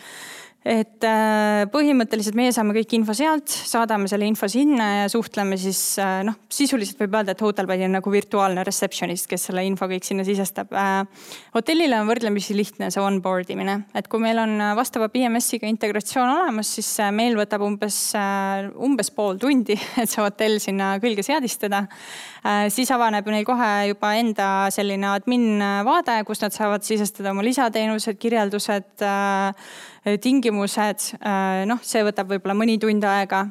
et 0.67 1.05
äh, 1.07 1.63
põhimõtteliselt 1.71 2.35
meie 2.35 2.51
saame 2.51 2.73
kõik 2.75 2.97
info 2.97 3.13
sealt, 3.15 3.47
saadame 3.47 4.09
selle 4.11 4.27
info 4.27 4.49
sinna 4.51 4.87
ja 5.03 5.05
suhtleme 5.11 5.55
siis 5.59 5.79
äh, 6.03 6.19
noh, 6.27 6.35
sisuliselt 6.51 6.99
võib 6.99 7.15
öelda, 7.15 7.35
et 7.35 7.43
Hotelbody 7.43 7.85
on 7.87 7.95
nagu 7.95 8.11
virtuaalne 8.11 8.65
receptionist, 8.67 9.29
kes 9.31 9.47
selle 9.47 9.63
info 9.67 9.87
kõik 9.87 10.03
sinna 10.07 10.25
sisestab. 10.27 10.73
Äh, 10.75 11.29
hotellile 11.55 12.01
on 12.01 12.11
võrdlemisi 12.11 12.57
lihtne 12.57 12.91
see 12.91 13.03
onboard 13.03 13.53
imine, 13.55 13.79
et 13.95 14.11
kui 14.11 14.21
meil 14.23 14.41
on 14.43 14.59
vastava 14.77 15.07
BMS-iga 15.13 15.71
integratsioon 15.71 16.33
olemas, 16.35 16.73
siis 16.75 16.91
meil 17.15 17.39
võtab 17.39 17.63
umbes, 17.63 18.01
umbes 18.75 19.13
pool 19.15 19.39
tundi, 19.39 19.79
et 20.01 20.11
see 20.11 20.23
hotell 20.23 20.59
sinna 20.63 20.97
külge 21.03 21.23
seadistada. 21.23 21.85
siis 22.71 22.89
avaneb 22.91 23.27
neil 23.27 23.43
kohe 23.47 23.71
juba 23.89 24.13
enda 24.19 24.47
selline 24.71 25.09
admin 25.09 25.59
vaade, 25.87 26.21
kus 26.27 26.43
nad 26.43 26.55
saavad 26.55 26.83
sisestada 26.83 27.33
oma 27.33 27.43
lisateenused, 27.43 28.19
kirjeldused 28.19 29.07
tingimused, 30.23 31.09
noh, 31.67 31.81
see 31.83 32.03
võtab 32.07 32.29
võib-olla 32.31 32.55
mõni 32.57 32.77
tund 32.81 33.03
aega 33.07 33.41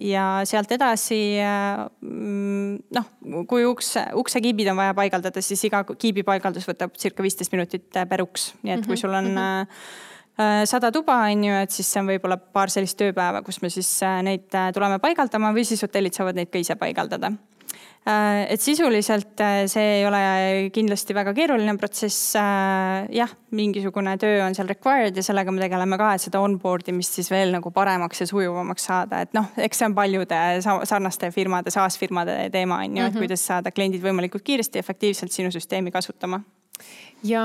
ja 0.00 0.26
sealt 0.48 0.72
edasi 0.72 1.18
mm, 1.40 2.78
noh, 2.96 3.10
kui 3.50 3.66
uks, 3.68 3.94
uksekiibid 4.22 4.70
on 4.72 4.80
vaja 4.80 4.94
paigaldada, 4.96 5.42
siis 5.44 5.66
iga 5.68 5.82
kiibi 5.90 6.24
paigaldus 6.26 6.68
võtab 6.70 6.96
circa 7.00 7.24
viisteist 7.24 7.52
minutit 7.52 8.00
per 8.08 8.24
uks, 8.24 8.52
nii 8.62 8.76
et 8.78 8.88
kui 8.88 8.96
sul 8.96 9.12
on 9.12 9.30
mm 9.34 9.44
-hmm 9.44 10.10
sada 10.64 10.88
tuba, 10.90 11.12
on 11.28 11.44
ju, 11.44 11.54
et 11.60 11.70
siis 11.70 11.86
see 11.92 12.00
on 12.00 12.06
võib-olla 12.08 12.38
paar 12.38 12.70
sellist 12.72 12.96
tööpäeva, 12.96 13.42
kus 13.44 13.60
me 13.62 13.68
siis 13.70 14.00
neid 14.24 14.48
tuleme 14.72 14.98
paigaldama 14.98 15.52
või 15.52 15.64
siis 15.64 15.82
hotellid 15.84 16.16
saavad 16.16 16.34
neid 16.34 16.48
ka 16.48 16.58
ise 16.58 16.74
paigaldada. 16.74 17.26
Äh, 17.26 17.52
et 18.50 18.60
sisuliselt 18.60 19.40
äh, 19.40 19.60
see 19.70 19.98
ei 20.00 20.06
ole 20.06 20.20
kindlasti 20.74 21.14
väga 21.14 21.34
keeruline 21.36 21.76
protsess. 21.78 22.34
Äh, 22.38 23.06
jah, 23.14 23.30
mingisugune 23.54 24.16
töö 24.18 24.40
on 24.46 24.56
seal 24.58 24.70
required 24.70 25.16
ja 25.16 25.22
sellega 25.22 25.54
me 25.54 25.62
tegeleme 25.62 25.98
ka, 26.00 26.12
et 26.16 26.24
seda 26.24 26.40
onboard 26.42 26.88
imist 26.90 27.18
siis 27.18 27.30
veel 27.30 27.54
nagu 27.54 27.70
paremaks 27.74 28.24
ja 28.24 28.26
sujuvamaks 28.30 28.88
saada, 28.90 29.22
et 29.22 29.36
noh, 29.38 29.52
eks 29.56 29.82
see 29.82 29.90
on 29.90 29.94
paljude 29.94 30.40
sarnaste 30.64 31.30
firmade, 31.34 31.70
SaaS 31.74 32.00
firmade 32.00 32.48
teema 32.54 32.82
on 32.82 32.96
ju 32.96 33.06
et 33.06 33.14
mhm. 33.14 33.22
kuidas 33.22 33.46
saada 33.46 33.70
kliendid 33.70 34.02
võimalikult 34.02 34.42
kiiresti 34.46 34.80
ja 34.80 34.86
efektiivselt 34.86 35.34
sinu 35.34 35.54
süsteemi 35.54 35.94
kasutama 35.94 36.42
ja 37.26 37.42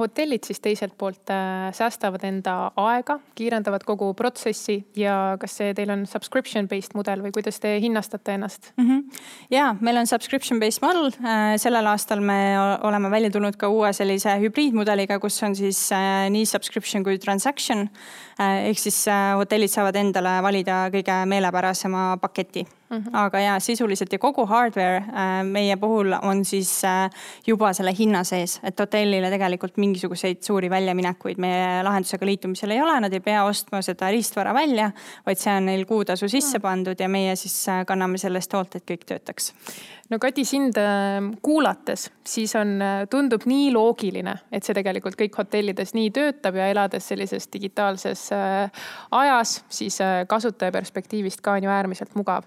hotellid 0.00 0.44
siis 0.46 0.60
teiselt 0.60 0.94
poolt 0.98 1.30
äh, 1.32 1.70
säästavad 1.76 2.24
enda 2.28 2.54
aega, 2.80 3.18
kiirendavad 3.38 3.84
kogu 3.88 4.12
protsessi 4.16 4.78
ja 4.96 5.36
kas 5.40 5.56
see 5.60 5.72
teil 5.76 5.92
on 5.94 6.04
subscription 6.10 6.68
based 6.68 6.96
mudel 6.98 7.24
või 7.24 7.32
kuidas 7.34 7.60
te 7.62 7.76
hinnastate 7.82 8.36
ennast 8.36 8.72
mm? 8.76 8.86
-hmm. 8.86 9.20
ja 9.50 9.70
meil 9.80 10.00
on 10.02 10.06
subscription 10.06 10.60
based 10.60 10.84
model, 10.84 11.10
äh, 11.24 11.56
sellel 11.60 11.86
aastal 11.92 12.20
me 12.20 12.38
oleme 12.82 13.10
välja 13.10 13.30
tulnud 13.30 13.56
ka 13.56 13.68
uue 13.72 13.92
sellise 13.96 14.36
hübriidmudeliga, 14.42 15.18
kus 15.20 15.42
on 15.42 15.56
siis 15.56 15.80
äh, 15.92 16.28
nii 16.30 16.46
subscription 16.46 17.04
kui 17.04 17.18
transaction 17.18 17.88
ehk 18.38 18.78
siis 18.78 19.06
hotellid 19.36 19.72
saavad 19.72 19.96
endale 19.96 20.42
valida 20.44 20.90
kõige 20.92 21.22
meelepärasema 21.24 22.18
paketi 22.20 22.66
Mm 22.88 22.96
-hmm. 22.96 23.10
aga 23.12 23.38
ja 23.40 23.60
sisuliselt 23.60 24.12
ja 24.12 24.18
kogu 24.18 24.46
hardware 24.46 24.96
äh, 24.96 25.44
meie 25.44 25.76
puhul 25.76 26.12
on 26.22 26.44
siis 26.44 26.84
äh, 26.84 27.10
juba 27.46 27.72
selle 27.72 27.92
hinna 27.98 28.24
sees, 28.24 28.60
et 28.62 28.80
hotellile 28.80 29.30
tegelikult 29.30 29.76
mingisuguseid 29.76 30.42
suuri 30.42 30.70
väljaminekuid 30.70 31.38
meie 31.38 31.82
lahendusega 31.82 32.26
liitumisel 32.26 32.70
ei 32.70 32.82
ole, 32.82 33.00
nad 33.00 33.12
ei 33.12 33.20
pea 33.20 33.44
ostma 33.44 33.82
seda 33.82 34.10
riistvara 34.10 34.54
välja, 34.54 34.90
vaid 35.26 35.38
see 35.38 35.56
on 35.56 35.66
neil 35.66 35.84
kuutasu 35.84 36.28
sisse 36.28 36.58
pandud 36.58 37.00
ja 37.00 37.08
meie 37.08 37.36
siis 37.36 37.68
äh, 37.68 37.84
kanname 37.86 38.18
selle 38.18 38.38
eest 38.38 38.52
hoolt, 38.52 38.76
et 38.76 38.90
kõik 38.90 39.04
töötaks 39.06 39.52
no 40.10 40.18
Kadi, 40.18 40.44
sind 40.44 40.76
äh, 40.78 41.18
kuulates, 41.42 42.10
siis 42.26 42.54
on, 42.56 42.76
äh, 42.82 43.06
tundub 43.10 43.46
nii 43.48 43.70
loogiline, 43.74 44.36
et 44.52 44.66
see 44.66 44.76
tegelikult 44.76 45.18
kõik 45.18 45.38
hotellides 45.40 45.94
nii 45.96 46.10
töötab 46.14 46.58
ja 46.58 46.68
elades 46.70 47.08
sellises 47.10 47.48
digitaalses 47.52 48.26
äh, 48.34 48.86
ajas, 49.16 49.58
siis 49.68 49.98
kasutaja 50.28 50.74
perspektiivist 50.74 51.42
ka 51.44 51.56
on 51.56 51.66
ju 51.66 51.72
äärmiselt 51.72 52.14
mugav. 52.18 52.46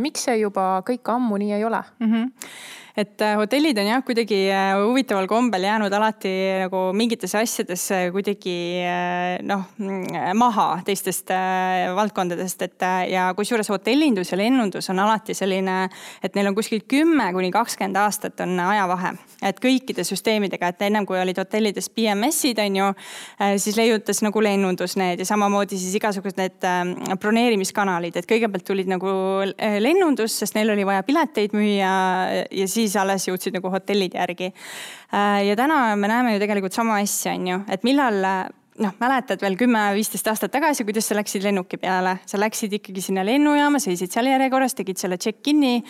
miks 0.00 0.24
see 0.28 0.40
juba 0.40 0.80
kõik 0.86 1.12
ammu 1.12 1.36
nii 1.36 1.52
ei 1.58 1.64
ole 1.64 1.82
mm? 2.00 2.12
-hmm 2.12 2.30
et 2.96 3.20
äh, 3.20 3.34
hotellid 3.36 3.76
on 3.78 3.90
jah, 3.90 4.00
kuidagi 4.04 4.38
äh, 4.48 4.72
huvitaval 4.80 5.26
kombel 5.28 5.66
jäänud 5.68 5.92
alati 5.92 6.30
nagu 6.62 6.80
mingites 6.96 7.34
asjades 7.36 7.84
äh, 7.92 8.06
kuidagi 8.12 8.56
noh, 9.44 9.66
maha 10.34 10.66
teistest 10.86 11.30
valdkondadest, 11.96 12.62
et 12.64 12.84
ja 13.10 13.26
kusjuures 13.36 13.68
hotellindus 13.68 14.32
ja 14.32 14.38
lennundus 14.40 14.88
on 14.92 15.00
alati 15.04 15.34
selline, 15.36 15.76
et 16.24 16.36
neil 16.36 16.48
on 16.48 16.56
kuskil 16.56 16.84
kümme 16.88 17.28
kuni 17.36 17.50
kakskümmend 17.52 17.98
aastat 18.00 18.40
on 18.44 18.56
ajavahe. 18.60 19.12
et 19.42 19.60
kõikide 19.60 20.04
süsteemidega, 20.06 20.70
et 20.72 20.82
ennem 20.88 21.06
kui 21.06 21.18
olid 21.20 21.38
hotellides 21.38 21.90
BMS-id 21.92 22.58
on 22.64 22.76
ju, 22.80 22.86
siis 23.60 23.76
leiutas 23.76 24.22
nagu 24.24 24.42
lennundus 24.42 24.96
need 24.96 25.20
ja 25.20 25.28
samamoodi 25.28 25.78
siis 25.78 25.94
igasugused 26.00 26.40
need 26.40 27.18
broneerimiskanalid, 27.20 28.16
et 28.16 28.28
kõigepealt 28.30 28.64
tulid 28.66 28.88
nagu 28.90 29.12
lennundus, 29.82 30.34
sest 30.42 30.56
neil 30.56 30.70
oli 30.74 30.84
vaja 30.86 31.04
pileteid 31.06 31.56
müüa 31.56 31.94
ja 32.50 32.68
siis 32.70 32.96
alles 33.00 33.28
jõudsid 33.28 33.56
nagu 33.56 33.70
hotellid 33.72 34.16
järgi. 34.18 34.52
Äh, 35.14 35.42
ja 35.48 35.56
täna 35.58 35.80
me 35.96 36.10
näeme 36.10 36.36
ju 36.36 36.42
tegelikult 36.42 36.76
sama 36.76 37.00
asja, 37.02 37.34
on 37.36 37.50
ju, 37.52 37.60
et 37.72 37.86
millal 37.86 38.22
noh, 38.82 38.92
mäletad 39.00 39.40
veel 39.42 39.56
kümme-viisteist 39.58 40.26
aastat 40.30 40.52
tagasi, 40.54 40.84
kuidas 40.86 41.08
sa 41.08 41.16
läksid 41.16 41.44
lennuki 41.46 41.78
peale, 41.80 42.16
sa 42.28 42.40
läksid 42.40 42.76
ikkagi 42.78 43.02
sinna 43.04 43.24
lennujaama, 43.26 43.80
seisid 43.82 44.12
seal 44.12 44.28
järjekorras, 44.30 44.76
tegid 44.78 45.00
selle 45.00 45.18
check-in'i. 45.22 45.80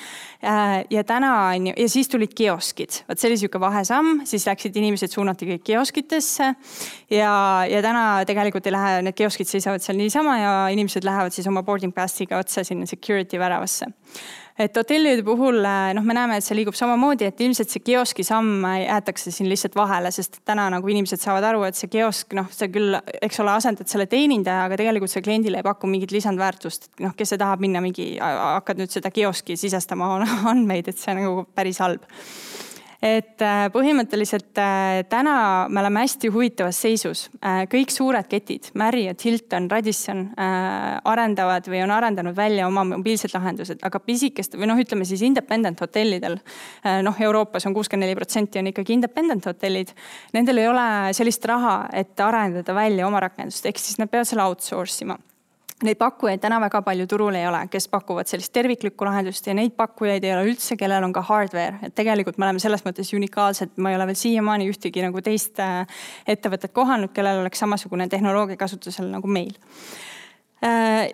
Äh, 0.44 0.76
ja 0.92 1.04
täna 1.06 1.32
on 1.48 1.70
ju, 1.70 1.74
ja 1.76 1.88
siis 1.90 2.10
tulid 2.12 2.34
kioskid, 2.36 3.02
vot 3.08 3.20
see 3.20 3.30
oli 3.30 3.40
sihuke 3.40 3.60
vahesamm, 3.62 4.22
siis 4.28 4.46
läksid 4.48 4.76
inimesed 4.78 5.12
suunati 5.14 5.50
kõik 5.52 5.66
kioskitesse. 5.72 6.52
ja, 7.10 7.34
ja 7.70 7.82
täna 7.84 8.06
tegelikult 8.28 8.66
ei 8.66 8.74
lähe, 8.76 8.96
need 9.06 9.18
kioskid 9.18 9.50
seisavad 9.50 9.84
seal 9.84 9.98
niisama 10.00 10.38
ja 10.40 10.56
inimesed 10.74 11.06
lähevad 11.06 11.34
siis 11.34 11.46
oma 11.50 11.62
boarding 11.66 11.94
pass'iga 11.94 12.40
otse 12.42 12.64
sinna 12.64 12.86
security 12.86 13.38
väravasse 13.38 13.90
et 14.58 14.76
hotellide 14.76 15.24
puhul 15.26 15.58
äh, 15.64 15.90
noh, 15.96 16.04
me 16.06 16.16
näeme, 16.16 16.38
et 16.38 16.46
see 16.46 16.56
liigub 16.56 16.76
samamoodi, 16.78 17.28
et 17.28 17.40
ilmselt 17.44 17.72
see 17.72 17.84
kioski 17.84 18.24
samm 18.26 18.64
jäetakse 18.80 19.32
siin 19.34 19.50
lihtsalt 19.50 19.76
vahele, 19.78 20.12
sest 20.14 20.40
täna 20.48 20.68
nagu 20.72 20.92
inimesed 20.92 21.20
saavad 21.22 21.44
aru, 21.50 21.64
et 21.68 21.78
see 21.78 21.90
kiosk, 21.92 22.32
noh, 22.38 22.48
sa 22.52 22.70
küll, 22.72 22.96
eks 23.20 23.42
ole, 23.44 23.52
asendad 23.56 23.90
selle 23.92 24.08
teenindaja, 24.10 24.66
aga 24.68 24.80
tegelikult 24.80 25.12
see 25.12 25.24
kliendile 25.26 25.60
ei 25.60 25.66
paku 25.66 25.90
mingit 25.90 26.14
lisandväärtust. 26.16 26.90
noh, 27.04 27.16
kes 27.16 27.34
see 27.34 27.42
tahab 27.42 27.64
minna 27.64 27.82
mingi, 27.84 28.14
hakkad 28.20 28.80
nüüd 28.80 28.94
seda 28.94 29.12
kioski 29.14 29.58
sisestama 29.60 30.14
andmeid, 30.52 30.88
et 30.88 31.00
see 31.00 31.12
on 31.12 31.22
nagu 31.22 31.46
päris 31.56 31.82
halb 31.84 32.06
et 33.02 33.42
äh, 33.44 33.66
põhimõtteliselt 33.72 34.58
äh, 34.60 35.02
täna 35.10 35.36
me 35.68 35.82
oleme 35.82 36.02
hästi 36.04 36.30
huvitavas 36.32 36.78
seisus. 36.80 37.26
Äh, 37.44 37.64
kõik 37.70 37.92
suured 37.92 38.28
ketid, 38.30 38.70
Marriott, 38.78 39.24
Hilton, 39.26 39.68
Radisson 39.70 40.24
arendavad 40.36 41.66
või 41.70 41.82
on 41.84 41.92
arendanud 41.94 42.36
välja 42.36 42.66
oma 42.68 42.84
mobiilsed 42.88 43.34
lahendused, 43.34 43.82
aga 43.86 44.00
pisikest 44.02 44.56
või 44.56 44.70
noh, 44.70 44.80
ütleme 44.80 45.06
siis 45.08 45.22
independent 45.26 45.80
hotellidel. 45.80 46.38
noh, 47.02 47.20
Euroopas 47.20 47.66
on 47.66 47.74
kuuskümmend 47.74 48.06
neli 48.06 48.16
protsenti 48.18 48.60
on 48.60 48.70
ikkagi 48.70 48.96
independent 48.96 49.46
hotellid. 49.46 49.92
Nendel 50.34 50.62
ei 50.62 50.68
ole 50.68 50.88
sellist 51.16 51.44
raha, 51.48 51.78
et 51.92 52.20
arendada 52.20 52.74
välja 52.74 53.06
oma 53.06 53.20
rakendust, 53.24 53.66
ehk 53.66 53.80
siis 53.80 53.98
nad 54.00 54.10
peavad 54.12 54.28
selle 54.28 54.46
outsource 54.46 55.04
ima 55.04 55.18
Neid 55.84 55.98
pakkujaid 56.00 56.40
täna 56.40 56.56
väga 56.62 56.80
palju 56.80 57.04
turul 57.04 57.36
ei 57.36 57.44
ole, 57.44 57.58
kes 57.68 57.84
pakuvad 57.92 58.30
sellist 58.30 58.48
terviklikku 58.56 59.04
lahendust 59.04 59.44
ja 59.44 59.52
neid 59.52 59.74
pakkujaid 59.76 60.24
ei 60.24 60.32
ole 60.32 60.46
üldse, 60.48 60.72
kellel 60.80 61.04
on 61.04 61.12
ka 61.12 61.20
hardware, 61.28 61.82
et 61.84 61.92
tegelikult 61.98 62.38
me 62.40 62.46
oleme 62.46 62.62
selles 62.62 62.80
mõttes 62.86 63.12
unikaalsed, 63.12 63.74
ma 63.76 63.92
ei 63.92 63.98
ole 63.98 64.06
veel 64.08 64.16
siiamaani 64.16 64.70
ühtegi 64.72 65.04
nagu 65.04 65.20
teist 65.20 65.60
äh, 65.60 65.84
ettevõtet 66.32 66.72
kohanud, 66.72 67.12
kellel 67.12 67.42
oleks 67.42 67.60
samasugune 67.60 68.08
tehnoloogia 68.08 68.56
kasutusel 68.56 69.12
nagu 69.12 69.28
meil 69.28 69.52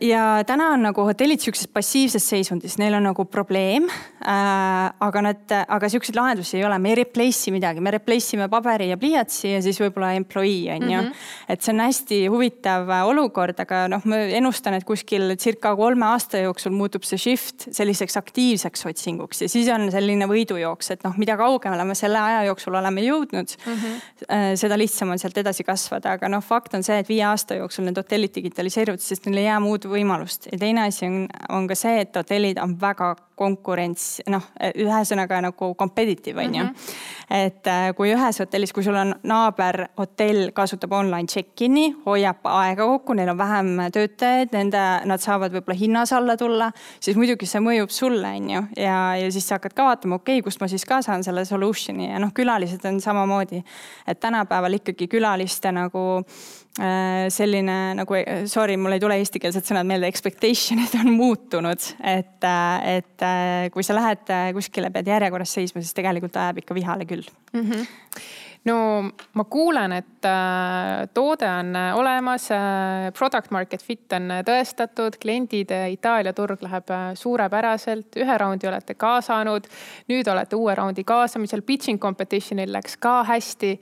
ja 0.01 0.45
täna 0.47 0.69
on 0.77 0.85
nagu 0.87 1.05
hotellid 1.05 1.43
sihukeses 1.43 1.69
passiivses 1.69 2.29
seisundis, 2.31 2.79
neil 2.79 2.95
on 2.95 3.09
nagu 3.11 3.25
probleem. 3.25 3.89
Äh, 4.23 4.93
aga 5.03 5.21
nad, 5.25 5.41
aga 5.51 5.89
sihukeseid 5.91 6.15
lahendusi 6.15 6.55
ei 6.61 6.63
ole, 6.63 6.77
me 6.79 6.93
ei 6.93 7.01
replace'i 7.01 7.51
midagi, 7.51 7.83
me 7.83 7.91
replace 7.91 8.37
ime 8.37 8.47
paberi 8.51 8.87
ja 8.93 8.97
pliiatsi 9.01 9.49
ja 9.51 9.63
siis 9.65 9.81
võib-olla 9.83 10.13
employee 10.15 10.77
on 10.77 10.85
ju 10.87 11.01
mm. 11.01 11.09
-hmm. 11.09 11.25
et 11.51 11.65
see 11.65 11.73
on 11.73 11.81
hästi 11.83 12.19
huvitav 12.31 12.87
äh, 12.87 13.03
olukord, 13.09 13.59
aga 13.65 13.81
noh, 13.91 14.05
ma 14.07 14.21
ennustan, 14.39 14.77
et 14.79 14.87
kuskil 14.87 15.35
circa 15.43 15.73
kolme 15.75 16.07
aasta 16.07 16.39
jooksul 16.45 16.71
muutub 16.71 17.03
see 17.03 17.19
shift 17.19 17.67
selliseks 17.75 18.17
aktiivseks 18.21 18.87
otsinguks 18.93 19.43
ja 19.43 19.49
siis 19.49 19.67
on 19.75 19.91
selline 19.91 20.31
võidujooks, 20.31 20.93
et 20.95 21.03
noh, 21.03 21.19
mida 21.19 21.35
kaugemale 21.41 21.85
me 21.85 21.99
selle 21.99 22.23
aja 22.23 22.45
jooksul 22.47 22.79
oleme 22.79 23.03
jõudnud 23.03 23.57
mm, 23.59 23.75
-hmm. 23.75 24.55
seda 24.55 24.79
lihtsam 24.79 25.11
on 25.11 25.19
sealt 25.19 25.43
edasi 25.43 25.67
kasvada, 25.67 26.15
aga 26.15 26.31
noh, 26.31 26.45
fakt 26.47 26.79
on 26.79 26.87
see, 26.87 27.01
et 27.03 27.11
viie 27.11 27.27
aasta 27.27 27.59
jooksul 27.59 27.91
need 27.91 27.99
hotellid 27.99 28.35
digitaliseeruvad, 28.39 29.03
sest 29.03 29.27
neil 29.27 29.42
ei 29.43 29.51
jää 29.51 29.59
muud 29.63 29.87
võimalust 29.91 30.49
ja 30.53 30.59
teine 30.59 30.87
asi 30.87 31.07
on, 31.09 31.27
on 31.51 31.69
ka 31.71 31.77
see, 31.79 32.01
et 32.05 32.17
hotellid 32.17 32.61
on 32.63 32.77
väga 32.81 33.15
konkurents, 33.43 34.21
noh, 34.31 34.45
ühesõnaga 34.79 35.41
nagu 35.43 35.73
competitive 35.79 36.45
on 36.45 36.55
ju. 36.55 36.65
-hmm. 36.65 36.93
et 37.31 37.67
äh, 37.67 37.95
kui 37.97 38.13
ühes 38.13 38.39
hotellis, 38.39 38.73
kui 38.73 38.85
sul 38.85 38.97
on 38.97 39.15
naaberhotell 39.23 40.53
kasutab 40.55 40.93
online 40.93 41.27
check-in'i, 41.27 41.95
hoiab 42.07 42.45
aega 42.45 42.87
kokku, 42.87 43.17
neil 43.17 43.33
on 43.33 43.39
vähem 43.39 43.71
töötajaid, 43.93 44.53
nende, 44.53 44.83
nad 45.05 45.21
saavad 45.21 45.53
võib-olla 45.53 45.79
hinnas 45.79 46.13
alla 46.13 46.37
tulla, 46.37 46.71
siis 47.01 47.17
muidugi 47.17 47.47
see 47.47 47.61
mõjub 47.61 47.91
sulle, 47.91 48.35
on 48.37 48.51
ju. 48.51 48.63
ja, 48.77 49.17
ja 49.17 49.33
siis 49.33 49.49
sa 49.49 49.59
hakkad 49.59 49.75
ka 49.75 49.89
vaatama, 49.91 50.21
okei 50.21 50.39
okay,, 50.39 50.45
kust 50.45 50.61
ma 50.61 50.69
siis 50.69 50.85
ka 50.85 51.03
saan 51.03 51.25
selle 51.25 51.45
solution'i 51.45 52.13
ja 52.13 52.19
noh, 52.19 52.33
külalised 52.35 52.85
on 52.85 53.01
samamoodi. 53.01 53.63
et 54.07 54.21
tänapäeval 54.21 54.81
ikkagi 54.81 55.09
külaliste 55.09 55.73
nagu 55.73 56.23
selline 56.73 57.75
nagu, 57.99 58.17
sorry, 58.49 58.79
mul 58.81 58.97
ei 58.97 59.03
tule 59.03 59.19
eestikeelsed 59.21 59.67
sõnad 59.69 59.89
meelde, 59.89 60.09
expectation'id 60.09 60.95
on 61.03 61.11
muutunud. 61.13 61.89
et, 62.01 62.45
äh, 62.45 62.97
et 62.97 63.27
äh, 63.27 63.67
kui 63.75 63.85
sa 63.85 63.97
lähed 63.99 64.33
kuskile, 64.57 64.91
pead 64.91 65.11
järjekorras 65.13 65.53
seisma, 65.53 65.83
siis 65.83 65.93
tegelikult 65.97 66.37
ajab 66.37 66.63
ikka 66.63 66.75
vihale 66.75 67.05
küll 67.05 67.29
mm. 67.53 67.69
-hmm 67.69 67.87
no 68.65 69.03
ma 69.35 69.45
kuulen, 69.51 69.93
et 69.93 70.27
toode 71.15 71.49
on 71.51 71.77
olemas, 71.99 72.49
product 73.19 73.51
market 73.51 73.83
fit 73.83 74.13
on 74.13 74.31
tõestatud, 74.47 75.19
kliendid, 75.23 75.73
Itaalia 75.97 76.33
turg 76.33 76.63
läheb 76.63 76.93
suurepäraselt, 77.19 78.17
ühe 78.23 78.39
raundi 78.39 78.71
olete 78.71 78.95
kaasanud, 78.95 79.67
nüüd 80.09 80.31
olete 80.31 80.57
uue 80.57 80.75
raundi 80.79 81.05
kaasamisel, 81.05 81.65
pitching 81.67 81.99
competition'il 81.99 82.73
läks 82.73 82.97
ka 83.03 83.25
hästi 83.25 83.79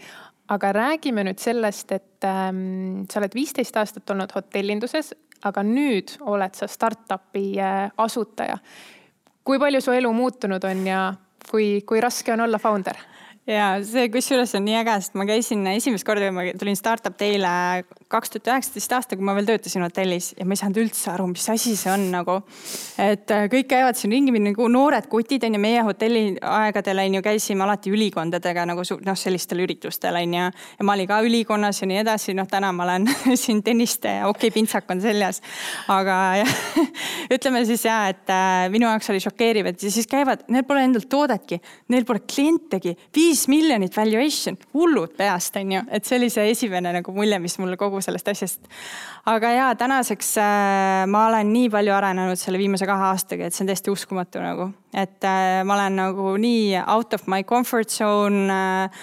aga 0.50 0.73
räägime 0.75 1.25
nüüd 1.26 1.40
sellest, 1.42 1.92
et 1.95 2.26
ähm, 2.26 3.04
sa 3.11 3.21
oled 3.21 3.35
viisteist 3.37 3.76
aastat 3.78 4.11
olnud 4.11 4.33
hotellinduses, 4.35 5.12
aga 5.47 5.62
nüüd 5.66 6.16
oled 6.28 6.57
sa 6.59 6.69
startup'i 6.69 7.45
äh, 7.62 7.87
asutaja. 7.97 8.59
kui 9.45 9.59
palju 9.59 9.80
su 9.80 9.92
elu 9.97 10.11
muutunud 10.12 10.64
on 10.69 10.87
ja 10.87 11.00
kui, 11.50 11.80
kui 11.87 12.00
raske 12.00 12.33
on 12.33 12.45
olla 12.47 12.59
founder? 12.59 12.99
ja 13.47 13.73
see, 13.85 14.09
kusjuures 14.12 14.54
on 14.59 14.66
nii 14.66 14.78
äge, 14.83 14.97
sest 15.00 15.16
ma 15.19 15.26
käisin 15.28 15.66
esimest 15.73 16.07
korda, 16.07 16.28
kui 16.28 16.37
ma 16.37 16.59
tulin 16.59 16.78
startup 16.78 17.16
teile 17.19 17.50
kaks 18.11 18.33
tuhat 18.35 18.49
üheksateist 18.50 18.93
aasta, 18.97 19.17
kui 19.17 19.26
ma 19.26 19.35
veel 19.37 19.47
töötasin 19.47 19.85
hotellis 19.85 20.33
ja 20.35 20.47
ma 20.49 20.57
ei 20.57 20.61
saanud 20.61 20.81
üldse 20.83 21.12
aru, 21.12 21.29
mis 21.31 21.45
asi 21.52 21.76
see 21.79 21.93
on 21.93 22.09
nagu. 22.11 22.40
et 22.99 23.31
äh, 23.31 23.45
kõik 23.52 23.69
käivad 23.71 23.99
siin 23.99 24.11
ringi, 24.14 24.35
nagu 24.43 24.67
noored 24.73 25.07
kutid 25.11 25.45
on 25.47 25.55
ju, 25.55 25.61
meie 25.62 25.85
hotelli 25.87 26.25
aegadel 26.43 27.05
on 27.05 27.19
ju 27.19 27.23
käisime 27.23 27.62
alati 27.67 27.93
ülikondadega 27.95 28.64
nagu 28.67 28.83
noh, 29.07 29.19
sellistel 29.19 29.62
üritustel 29.62 30.19
on 30.19 30.35
ju. 30.35 30.49
ja 30.81 30.87
ma 30.87 30.97
olin 30.97 31.11
ka 31.11 31.21
ülikonnas 31.26 31.83
ja 31.83 31.90
nii 31.90 32.00
edasi, 32.02 32.35
noh 32.35 32.49
täna 32.50 32.73
ma 32.75 32.88
olen 32.88 33.07
siin 33.45 33.62
tenniste 33.67 34.17
ja 34.21 34.26
okei-pintsak 34.33 34.90
on 34.90 35.05
seljas. 35.05 35.38
aga 35.95 36.19
jah, 36.43 36.57
ütleme 37.37 37.62
siis 37.69 37.87
ja, 37.87 38.00
et 38.11 38.35
äh, 38.35 38.67
minu 38.75 38.90
jaoks 38.90 39.12
oli 39.14 39.23
šokeeriv, 39.23 39.71
et 39.71 39.87
siis 39.87 40.11
käivad, 40.11 40.43
neil 40.50 40.67
pole 40.67 40.83
endal 40.88 41.07
toodetki, 41.11 41.61
neil 41.95 42.09
pole 42.09 42.25
klientegi, 42.26 42.97
viis 43.14 43.47
miljonit 43.52 43.95
valuation, 43.97 44.59
hullud 44.75 45.14
peast 45.19 45.62
on 45.62 45.79
ju, 45.79 45.87
et 45.95 46.11
see 46.11 46.19
oli 46.19 46.33
see 46.33 46.50
esimene 46.57 46.99
nagu 46.99 47.14
mulje, 47.14 47.38
mis 47.38 47.59
mul 47.62 47.79
kogu 47.79 48.00
kogu 48.00 48.09
sellest 48.09 48.28
asjast. 48.28 48.69
aga 49.26 49.52
ja 49.52 49.71
tänaseks 49.76 50.35
äh, 50.40 51.07
ma 51.07 51.26
olen 51.28 51.52
nii 51.52 51.71
palju 51.71 51.95
arenenud 51.95 52.40
selle 52.40 52.59
viimase 52.59 52.87
kahe 52.88 53.11
aastaga, 53.12 53.47
et 53.47 53.54
see 53.54 53.64
on 53.64 53.71
täiesti 53.71 53.92
uskumatu 53.92 54.40
nagu, 54.42 54.71
et 54.95 55.25
äh, 55.25 55.62
ma 55.64 55.76
olen 55.76 55.99
nagu 56.00 56.37
nii 56.40 56.78
out 56.87 57.14
of 57.14 57.26
my 57.28 57.45
comfort 57.45 57.90
zone 57.90 58.49
äh, 58.50 59.02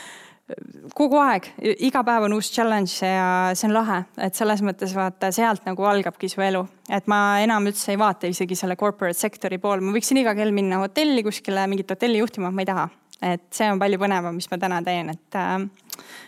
kogu 0.96 1.20
aeg, 1.20 1.50
iga 1.60 2.04
päev 2.08 2.30
on 2.30 2.38
uus 2.38 2.50
challenge 2.54 3.04
ja 3.04 3.54
see 3.54 3.68
on 3.68 3.76
lahe, 3.76 4.04
et 4.24 4.36
selles 4.38 4.64
mõttes 4.64 4.94
vaata 4.96 5.30
sealt 5.36 5.66
nagu 5.68 5.84
algabki 5.84 6.30
su 6.32 6.42
elu. 6.42 6.64
et 6.90 7.08
ma 7.12 7.40
enam 7.44 7.68
üldse 7.68 7.92
ei 7.92 8.00
vaata 8.00 8.32
isegi 8.32 8.56
selle 8.56 8.78
corporate 8.80 9.20
sektori 9.20 9.60
poole, 9.60 9.84
ma 9.84 9.96
võiksin 9.96 10.24
iga 10.24 10.34
kell 10.38 10.56
minna 10.56 10.80
hotelli 10.86 11.26
kuskile 11.28 11.68
mingit 11.68 11.92
hotelli 11.92 12.24
juhtima, 12.24 12.52
ma 12.52 12.64
ei 12.64 12.72
taha. 12.72 12.88
et 13.22 13.50
see 13.52 13.68
on 13.70 13.80
palju 13.82 14.00
põnevam, 14.00 14.40
mis 14.40 14.50
ma 14.52 14.62
täna 14.62 14.80
teen, 14.86 15.12
et, 15.12 15.42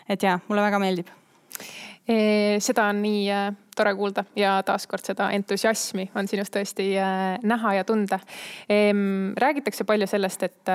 et 0.09 0.27
ja 0.27 0.35
mulle 0.49 0.67
väga 0.67 0.83
meeldib 0.83 1.15
seda 2.59 2.87
on 2.89 3.01
nii 3.03 3.25
äh, 3.31 3.49
tore 3.77 3.93
kuulda 3.95 4.23
ja 4.35 4.57
taaskord 4.65 5.05
seda 5.05 5.29
entusiasmi 5.35 6.07
on 6.17 6.27
sinust 6.27 6.55
tõesti 6.55 6.87
äh, 6.97 7.37
näha 7.43 7.73
ja 7.77 7.83
tunda. 7.87 8.19
räägitakse 9.37 9.83
palju 9.83 10.07
sellest, 10.07 10.43
et 10.43 10.71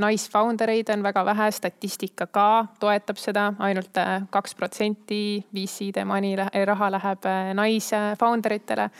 naisfounder 0.00 0.70
eid 0.70 0.90
on 0.92 1.02
väga 1.02 1.24
vähe, 1.24 1.50
statistika 1.54 2.26
ka 2.26 2.66
toetab 2.80 3.18
seda 3.18 3.46
ainult, 3.58 3.96
ainult 3.98 4.30
kaks 4.30 4.54
protsenti 4.54 5.44
VC-de 5.54 6.04
money 6.04 6.36
raha 6.36 6.90
läheb 6.90 7.28
naisfounder 7.54 8.58
itele 8.58 8.90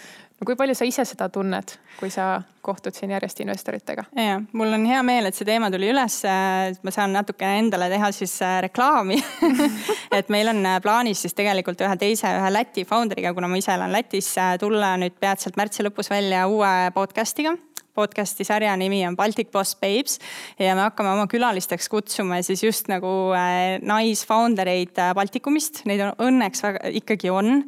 no 0.40 0.48
kui 0.48 0.56
palju 0.58 0.74
sa 0.76 0.86
ise 0.88 1.04
seda 1.06 1.28
tunned, 1.32 1.76
kui 1.98 2.10
sa 2.12 2.42
kohtud 2.64 2.96
siin 2.96 3.12
järjest 3.14 3.40
investoritega? 3.44 4.06
ja, 4.18 4.40
mul 4.52 4.72
on 4.76 4.86
hea 4.88 5.02
meel, 5.06 5.28
et 5.28 5.38
see 5.38 5.46
teema 5.48 5.70
tuli 5.72 5.90
üles, 5.92 6.20
ma 6.24 6.94
saan 6.94 7.14
natukene 7.16 7.60
endale 7.64 7.88
teha 7.92 8.10
siis 8.14 8.34
äh, 8.44 8.58
reklaami 8.66 9.20
et 10.18 10.32
meil 10.32 10.50
on 10.52 10.62
äh, 10.66 10.80
plaanis 10.84 11.24
siis 11.24 11.36
tegelikult 11.36 11.84
ühe 11.84 11.98
teise, 12.00 12.32
ühe 12.40 12.54
Läti 12.54 12.86
founder'iga, 12.88 13.34
kuna 13.36 13.50
ma 13.50 13.60
ise 13.60 13.74
elan 13.76 13.94
Lätis, 13.94 14.32
äh, 14.40 14.56
tulla 14.60 14.94
nüüd 15.00 15.16
peatselt 15.20 15.58
märtsi 15.60 15.86
lõpus 15.86 16.10
välja 16.12 16.46
uue 16.50 16.74
podcast'iga 16.96 17.56
podcast'i 17.94 18.46
sarja 18.46 18.74
nimi 18.78 19.02
on 19.06 19.16
Baltic 19.16 19.50
Boss 19.52 19.76
Babes 19.80 20.18
ja 20.58 20.74
me 20.74 20.86
hakkame 20.86 21.12
oma 21.14 21.26
külalisteks 21.30 21.88
kutsuma 21.92 22.40
siis 22.44 22.64
just 22.64 22.90
nagu 22.92 23.10
äh, 23.36 23.78
naisfounder 23.82 24.68
eid 24.72 24.98
äh, 24.98 25.12
Baltikumist, 25.16 25.84
neid 25.88 26.02
on 26.04 26.26
õnneks 26.28 26.64
väga, 26.66 26.94
ikkagi 27.00 27.30
on. 27.32 27.62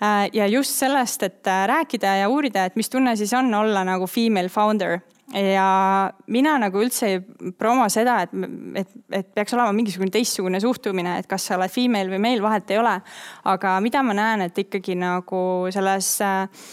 Äh, 0.00 0.28
ja 0.36 0.46
just 0.50 0.78
sellest, 0.78 1.26
et 1.26 1.42
rääkida 1.44 2.18
ja 2.22 2.30
uurida, 2.32 2.68
et 2.68 2.78
mis 2.78 2.90
tunne 2.92 3.16
siis 3.18 3.34
on 3.36 3.52
olla 3.54 3.84
nagu 3.86 4.08
female 4.10 4.52
founder 4.52 5.00
ja 5.32 6.12
mina 6.30 6.54
nagu 6.60 6.80
üldse 6.84 7.08
ei 7.08 7.20
promo 7.58 7.86
seda, 7.92 8.20
et, 8.26 8.34
et, 8.78 8.96
et 9.20 9.30
peaks 9.34 9.54
olema 9.56 9.72
mingisugune 9.74 10.12
teistsugune 10.12 10.60
suhtumine, 10.62 11.18
et 11.20 11.28
kas 11.30 11.48
sa 11.48 11.58
oled 11.58 11.72
female 11.72 12.12
või 12.12 12.20
male, 12.22 12.42
vahet 12.44 12.74
ei 12.74 12.80
ole. 12.80 12.94
aga 13.50 13.78
mida 13.84 14.02
ma 14.04 14.16
näen, 14.16 14.46
et 14.48 14.58
ikkagi 14.66 14.96
nagu 15.00 15.40
selles 15.74 16.10
äh, 16.22 16.66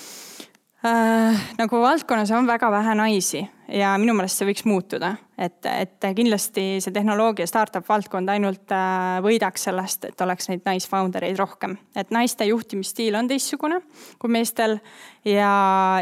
Äh, 0.81 1.37
nagu 1.59 1.77
valdkonnas 1.77 2.31
on 2.33 2.47
väga 2.49 2.71
vähe 2.73 2.95
naisi 2.97 3.43
ja 3.71 3.95
minu 4.01 4.15
meelest 4.17 4.41
see 4.41 4.47
võiks 4.49 4.65
muutuda, 4.67 5.13
et, 5.39 5.65
et 5.65 6.07
kindlasti 6.15 6.65
see 6.83 6.93
tehnoloogia 6.93 7.47
startup 7.49 7.87
valdkond 7.87 8.29
ainult 8.33 8.73
äh, 8.75 9.19
võidaks 9.23 9.67
sellest, 9.69 10.05
et 10.11 10.23
oleks 10.25 10.49
neid 10.51 10.65
naisfounder 10.67 11.25
eid 11.27 11.39
rohkem. 11.39 11.77
et 11.95 12.11
naiste 12.13 12.45
juhtimisstiil 12.49 13.15
on 13.17 13.29
teistsugune 13.31 13.81
kui 14.21 14.31
meestel 14.31 14.77
ja, 15.25 15.51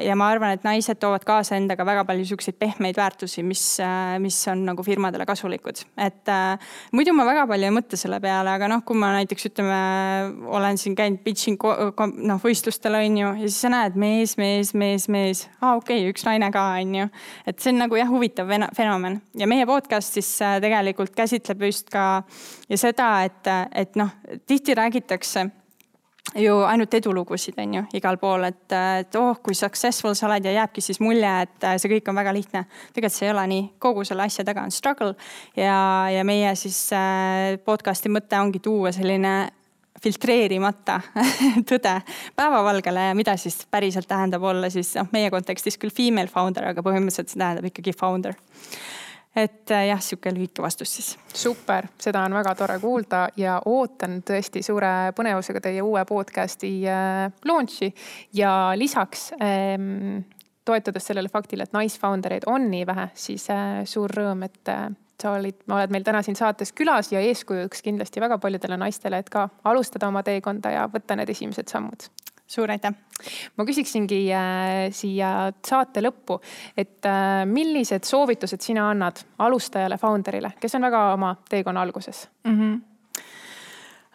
ja 0.04 0.16
ma 0.20 0.30
arvan, 0.34 0.56
et 0.56 0.66
naised 0.68 1.00
toovad 1.00 1.26
kaasa 1.28 1.58
endaga 1.60 1.86
väga 1.88 2.06
palju 2.08 2.26
siukseid 2.32 2.58
pehmeid 2.60 2.98
väärtusi, 3.00 3.44
mis, 3.44 3.64
äh, 3.84 4.18
mis 4.24 4.38
on 4.52 4.66
nagu 4.68 4.84
firmadele 4.86 5.28
kasulikud. 5.30 5.84
et 5.98 6.34
äh, 6.34 6.74
muidu 6.96 7.14
ma 7.14 7.28
väga 7.28 7.46
palju 7.50 7.70
ei 7.70 7.76
mõtle 7.76 8.00
selle 8.00 8.20
peale, 8.24 8.56
aga 8.56 8.72
noh, 8.72 8.84
kui 8.86 8.98
ma 9.00 9.12
näiteks 9.18 9.52
ütleme, 9.52 9.80
olen 10.48 10.80
siin 10.82 10.98
käinud 10.98 11.24
pitching 11.24 11.60
noh 11.60 12.42
võistlustel 12.44 12.98
on 13.00 13.18
ju 13.22 13.30
ja 13.30 13.48
siis 13.48 13.62
sa 13.62 13.74
näed 13.74 13.98
mees, 14.00 14.38
mees, 14.42 14.74
mees, 14.74 15.08
mees, 15.12 15.46
aa 15.60 15.74
ah, 15.74 15.80
okei 15.80 16.04
okay,, 16.04 16.14
üks 16.14 16.26
naine 16.28 16.52
ka 16.54 16.66
on 16.80 16.96
ju. 17.02 17.10
et 17.48 17.59
et 17.60 17.66
see 17.66 17.74
on 17.74 17.82
nagu 17.84 17.98
jah, 18.00 18.08
huvitav 18.08 18.48
fenomen 18.76 19.18
ja 19.36 19.48
meie 19.52 19.66
podcast 19.68 20.16
siis 20.16 20.30
äh, 20.46 20.62
tegelikult 20.64 21.12
käsitleb 21.16 21.66
just 21.68 21.90
ka 21.92 22.24
ja 22.70 22.78
seda, 22.80 23.10
et, 23.28 23.50
et 23.76 24.00
noh, 24.00 24.14
tihti 24.48 24.76
räägitakse 24.80 25.50
ju 26.40 26.56
ainult 26.64 26.94
edulugusid, 26.94 27.58
on 27.60 27.74
ju, 27.74 27.84
igal 28.00 28.20
pool, 28.22 28.46
et, 28.48 28.64
et 28.72 29.20
oh, 29.20 29.36
kui 29.44 29.58
successful 29.58 30.16
sa 30.16 30.30
oled 30.30 30.46
ja 30.46 30.54
jääbki 30.62 30.84
siis 30.84 31.02
mulje, 31.04 31.32
et 31.44 31.68
äh, 31.68 31.76
see 31.82 31.92
kõik 31.98 32.08
on 32.12 32.20
väga 32.22 32.34
lihtne. 32.38 32.64
tegelikult 32.94 33.18
see 33.18 33.28
ei 33.28 33.34
ole 33.34 33.46
nii, 33.52 33.68
kogu 33.84 34.08
selle 34.08 34.24
asja 34.30 34.48
taga 34.48 34.64
on 34.64 34.72
struggle 34.72 35.16
ja, 35.58 36.08
ja 36.14 36.24
meie 36.24 36.56
siis 36.56 36.80
äh, 36.96 37.58
podcast'i 37.66 38.12
mõte 38.14 38.40
ongi 38.40 38.64
tuua 38.64 38.94
selline 38.96 39.36
filtreerimata 40.04 41.00
tõde 41.70 41.96
päevavalgele 42.38 43.10
ja 43.10 43.18
mida 43.18 43.36
siis 43.38 43.62
päriselt 43.72 44.08
tähendab 44.08 44.44
olla 44.44 44.70
siis 44.72 44.94
noh, 45.00 45.10
meie 45.12 45.32
kontekstis 45.34 45.78
küll 45.82 45.94
female 45.96 46.32
founder, 46.32 46.72
aga 46.72 46.84
põhimõtteliselt 46.86 47.32
see 47.32 47.42
tähendab 47.42 47.68
ikkagi 47.70 47.94
founder. 47.98 48.38
et 49.36 49.72
äh, 49.72 49.86
jah, 49.90 50.02
sihuke 50.02 50.34
lühike 50.34 50.64
vastus 50.64 50.96
siis. 50.96 51.12
super, 51.34 51.88
seda 52.02 52.24
on 52.28 52.38
väga 52.40 52.56
tore 52.56 52.80
kuulda 52.80 53.28
ja 53.38 53.60
ootan 53.66 54.22
tõesti 54.26 54.64
suure 54.66 55.12
põnevusega 55.18 55.62
teie 55.68 55.82
uue 55.82 56.06
podcast'i 56.06 56.74
äh, 56.88 57.28
launch'i 57.46 57.92
ja 58.34 58.72
lisaks 58.76 59.32
ähm, 59.42 60.24
toetudes 60.66 61.06
sellele 61.10 61.30
faktile, 61.30 61.66
et 61.66 61.74
naisfounder 61.74 62.38
eid 62.38 62.48
on 62.48 62.70
nii 62.72 62.86
vähe, 62.88 63.10
siis 63.18 63.50
äh, 63.54 63.84
suur 63.90 64.12
rõõm, 64.14 64.46
et 64.46 64.76
sa 65.22 65.36
olid, 65.38 65.60
oled 65.70 65.94
meil 65.94 66.06
täna 66.08 66.22
siin 66.26 66.38
saates 66.40 66.74
külas 66.76 67.12
ja 67.14 67.22
eeskujuks 67.24 67.84
kindlasti 67.86 68.22
väga 68.24 68.38
paljudele 68.42 68.78
naistele, 68.80 69.20
et 69.20 69.30
ka 69.30 69.48
alustada 69.70 70.10
oma 70.10 70.24
teekonda 70.24 70.74
ja 70.74 70.88
võtta 70.92 71.18
need 71.20 71.30
esimesed 71.36 71.72
sammud. 71.72 72.10
suur 72.50 72.72
aitäh! 72.72 72.94
ma 73.58 73.66
küsiksingi 73.68 74.20
äh, 74.34 74.90
siia 74.96 75.52
saate 75.66 76.02
lõppu, 76.02 76.40
et 76.78 77.06
äh, 77.06 77.46
millised 77.46 78.08
soovitused 78.08 78.62
sina 78.62 78.90
annad 78.90 79.22
alustajale, 79.38 79.98
founder'ile, 80.02 80.56
kes 80.60 80.76
on 80.76 80.88
väga 80.88 81.04
oma 81.14 81.36
teekonna 81.50 81.82
alguses 81.82 82.30
mm? 82.44 82.56
-hmm 82.56 82.89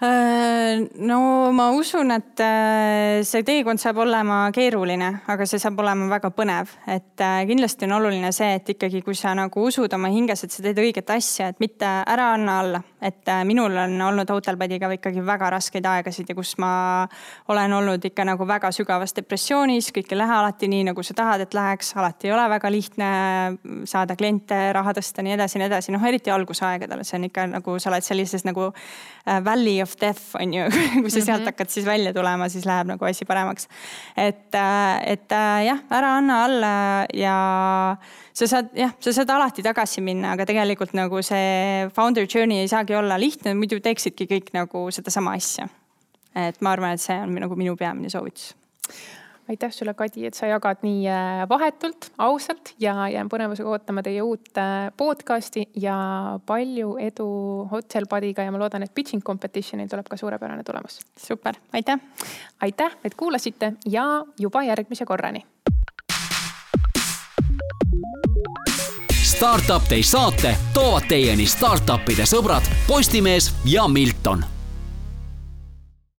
no 0.03 1.53
ma 1.55 1.69
usun, 1.71 2.11
et 2.11 2.41
äh, 2.43 3.21
see 3.23 3.45
teekond 3.47 3.79
saab 3.79 4.01
olema 4.03 4.49
keeruline, 4.55 5.11
aga 5.31 5.47
see 5.47 5.61
saab 5.63 5.79
olema 5.79 6.09
väga 6.11 6.33
põnev, 6.35 6.73
et 6.91 7.23
äh, 7.23 7.45
kindlasti 7.47 7.87
on 7.87 7.95
oluline 8.01 8.33
see, 8.35 8.57
et 8.59 8.73
ikkagi, 8.75 9.05
kui 9.07 9.15
sa 9.15 9.37
nagu 9.39 9.63
usud 9.69 9.93
oma 9.95 10.11
hinges, 10.11 10.43
et 10.45 10.55
sa 10.55 10.65
teed 10.65 10.81
õiget 10.83 11.13
asja, 11.15 11.53
et 11.53 11.63
mitte 11.63 11.87
ära 11.87 12.33
anna 12.35 12.59
alla. 12.65 12.83
et 13.05 13.29
minul 13.45 13.75
on 13.77 14.01
olnud 14.01 14.31
Hotelbadiga 14.33 14.89
ikkagi 14.97 15.21
väga 15.21 15.51
raskeid 15.53 15.85
aegasid 15.85 16.31
ja 16.31 16.35
kus 16.35 16.55
ma 16.59 17.05
olen 17.53 17.73
olnud 17.77 18.05
ikka 18.09 18.25
nagu 18.25 18.47
väga 18.49 18.71
sügavas 18.73 19.13
depressioonis, 19.13 19.91
kõik 19.93 20.09
ei 20.15 20.19
lähe 20.19 20.33
alati 20.33 20.71
nii, 20.73 20.87
nagu 20.89 21.05
sa 21.05 21.15
tahad, 21.15 21.45
et 21.45 21.55
läheks, 21.55 21.93
alati 22.01 22.31
ei 22.31 22.33
ole 22.33 22.49
väga 22.49 22.71
lihtne 22.73 23.11
saada 23.85 24.17
kliente, 24.17 24.57
raha 24.73 24.97
tõsta, 24.97 25.23
nii 25.23 25.37
edasi, 25.37 25.61
nii 25.61 25.69
edasi, 25.69 25.93
noh 25.93 26.09
eriti 26.09 26.33
algusaegadel, 26.33 27.05
see 27.05 27.21
on 27.21 27.29
ikka 27.29 27.47
nagu 27.53 27.77
sa 27.77 27.93
oled 27.93 28.09
sellises 28.09 28.49
nagu 28.49 28.71
valley 29.45 29.84
of 29.85 29.95
death 30.01 30.35
on 30.41 30.55
ju 30.57 30.67
kui 31.03 31.11
sa 31.11 31.21
sealt 31.21 31.43
-hmm. 31.43 31.53
hakkad 31.53 31.71
siis 31.71 31.87
välja 31.87 32.13
tulema, 32.17 32.49
siis 32.49 32.67
läheb 32.67 32.91
nagu 32.91 33.05
asi 33.05 33.25
paremaks. 33.25 33.69
et, 34.17 34.55
äh, 34.55 35.13
et 35.13 35.33
äh, 35.33 35.65
jah, 35.67 35.79
ära 35.91 36.17
anna 36.19 36.45
alla 36.45 37.07
ja 37.15 37.37
sa 38.33 38.47
saad 38.47 38.75
jah, 38.75 38.93
sa 39.01 39.13
saad 39.13 39.31
alati 39.31 39.63
tagasi 39.63 40.01
minna, 40.01 40.33
aga 40.33 40.47
tegelikult 40.47 40.93
nagu 40.93 41.23
see 41.23 41.89
founder 41.95 42.27
journey 42.35 42.59
ei 42.59 42.69
saagi 42.69 42.95
olla 42.95 43.19
lihtne, 43.21 43.55
muidu 43.55 43.81
teeksidki 43.81 44.27
kõik 44.27 44.53
nagu 44.53 44.91
sedasama 44.91 45.35
asja. 45.35 45.69
et 46.35 46.61
ma 46.61 46.73
arvan, 46.73 46.93
et 46.93 47.01
see 47.01 47.17
on 47.21 47.35
nagu 47.35 47.57
minu 47.57 47.77
peamine 47.77 48.11
soovitus 48.11 48.55
aitäh 49.49 49.73
sulle, 49.73 49.95
Kadi, 49.95 50.27
et 50.27 50.35
sa 50.35 50.49
jagad 50.49 50.83
nii 50.85 51.09
äh, 51.09 51.43
vahetult, 51.49 52.11
ausalt 52.19 52.75
ja 52.81 53.09
jään 53.13 53.29
põnevusega 53.33 53.71
ootama 53.71 54.03
teie 54.03 54.23
uut 54.23 54.59
äh, 54.59 54.89
podcast'i 54.97 55.67
ja 55.81 55.97
palju 56.47 56.97
edu 57.01 57.29
Hotelbadiga 57.71 58.47
ja 58.47 58.53
ma 58.55 58.61
loodan, 58.61 58.87
et 58.87 58.95
pitching 58.95 59.23
competition'il 59.25 59.91
tuleb 59.91 60.09
ka 60.11 60.17
suurepärane 60.17 60.65
tulemus. 60.65 61.01
super, 61.19 61.55
aitäh. 61.73 62.01
aitäh, 62.63 62.97
et 63.05 63.15
kuulasite 63.15 63.73
ja 63.87 64.25
juba 64.39 64.63
järgmise 64.63 65.05
korrani. 65.05 65.45
Startup 69.35 69.83
Day 69.91 70.03
saate 70.03 70.57
toovad 70.75 71.09
teieni 71.09 71.47
startup'ide 71.47 72.27
sõbrad 72.29 72.69
Postimees 72.89 73.51
ja 73.65 73.89
Milton 73.89 74.54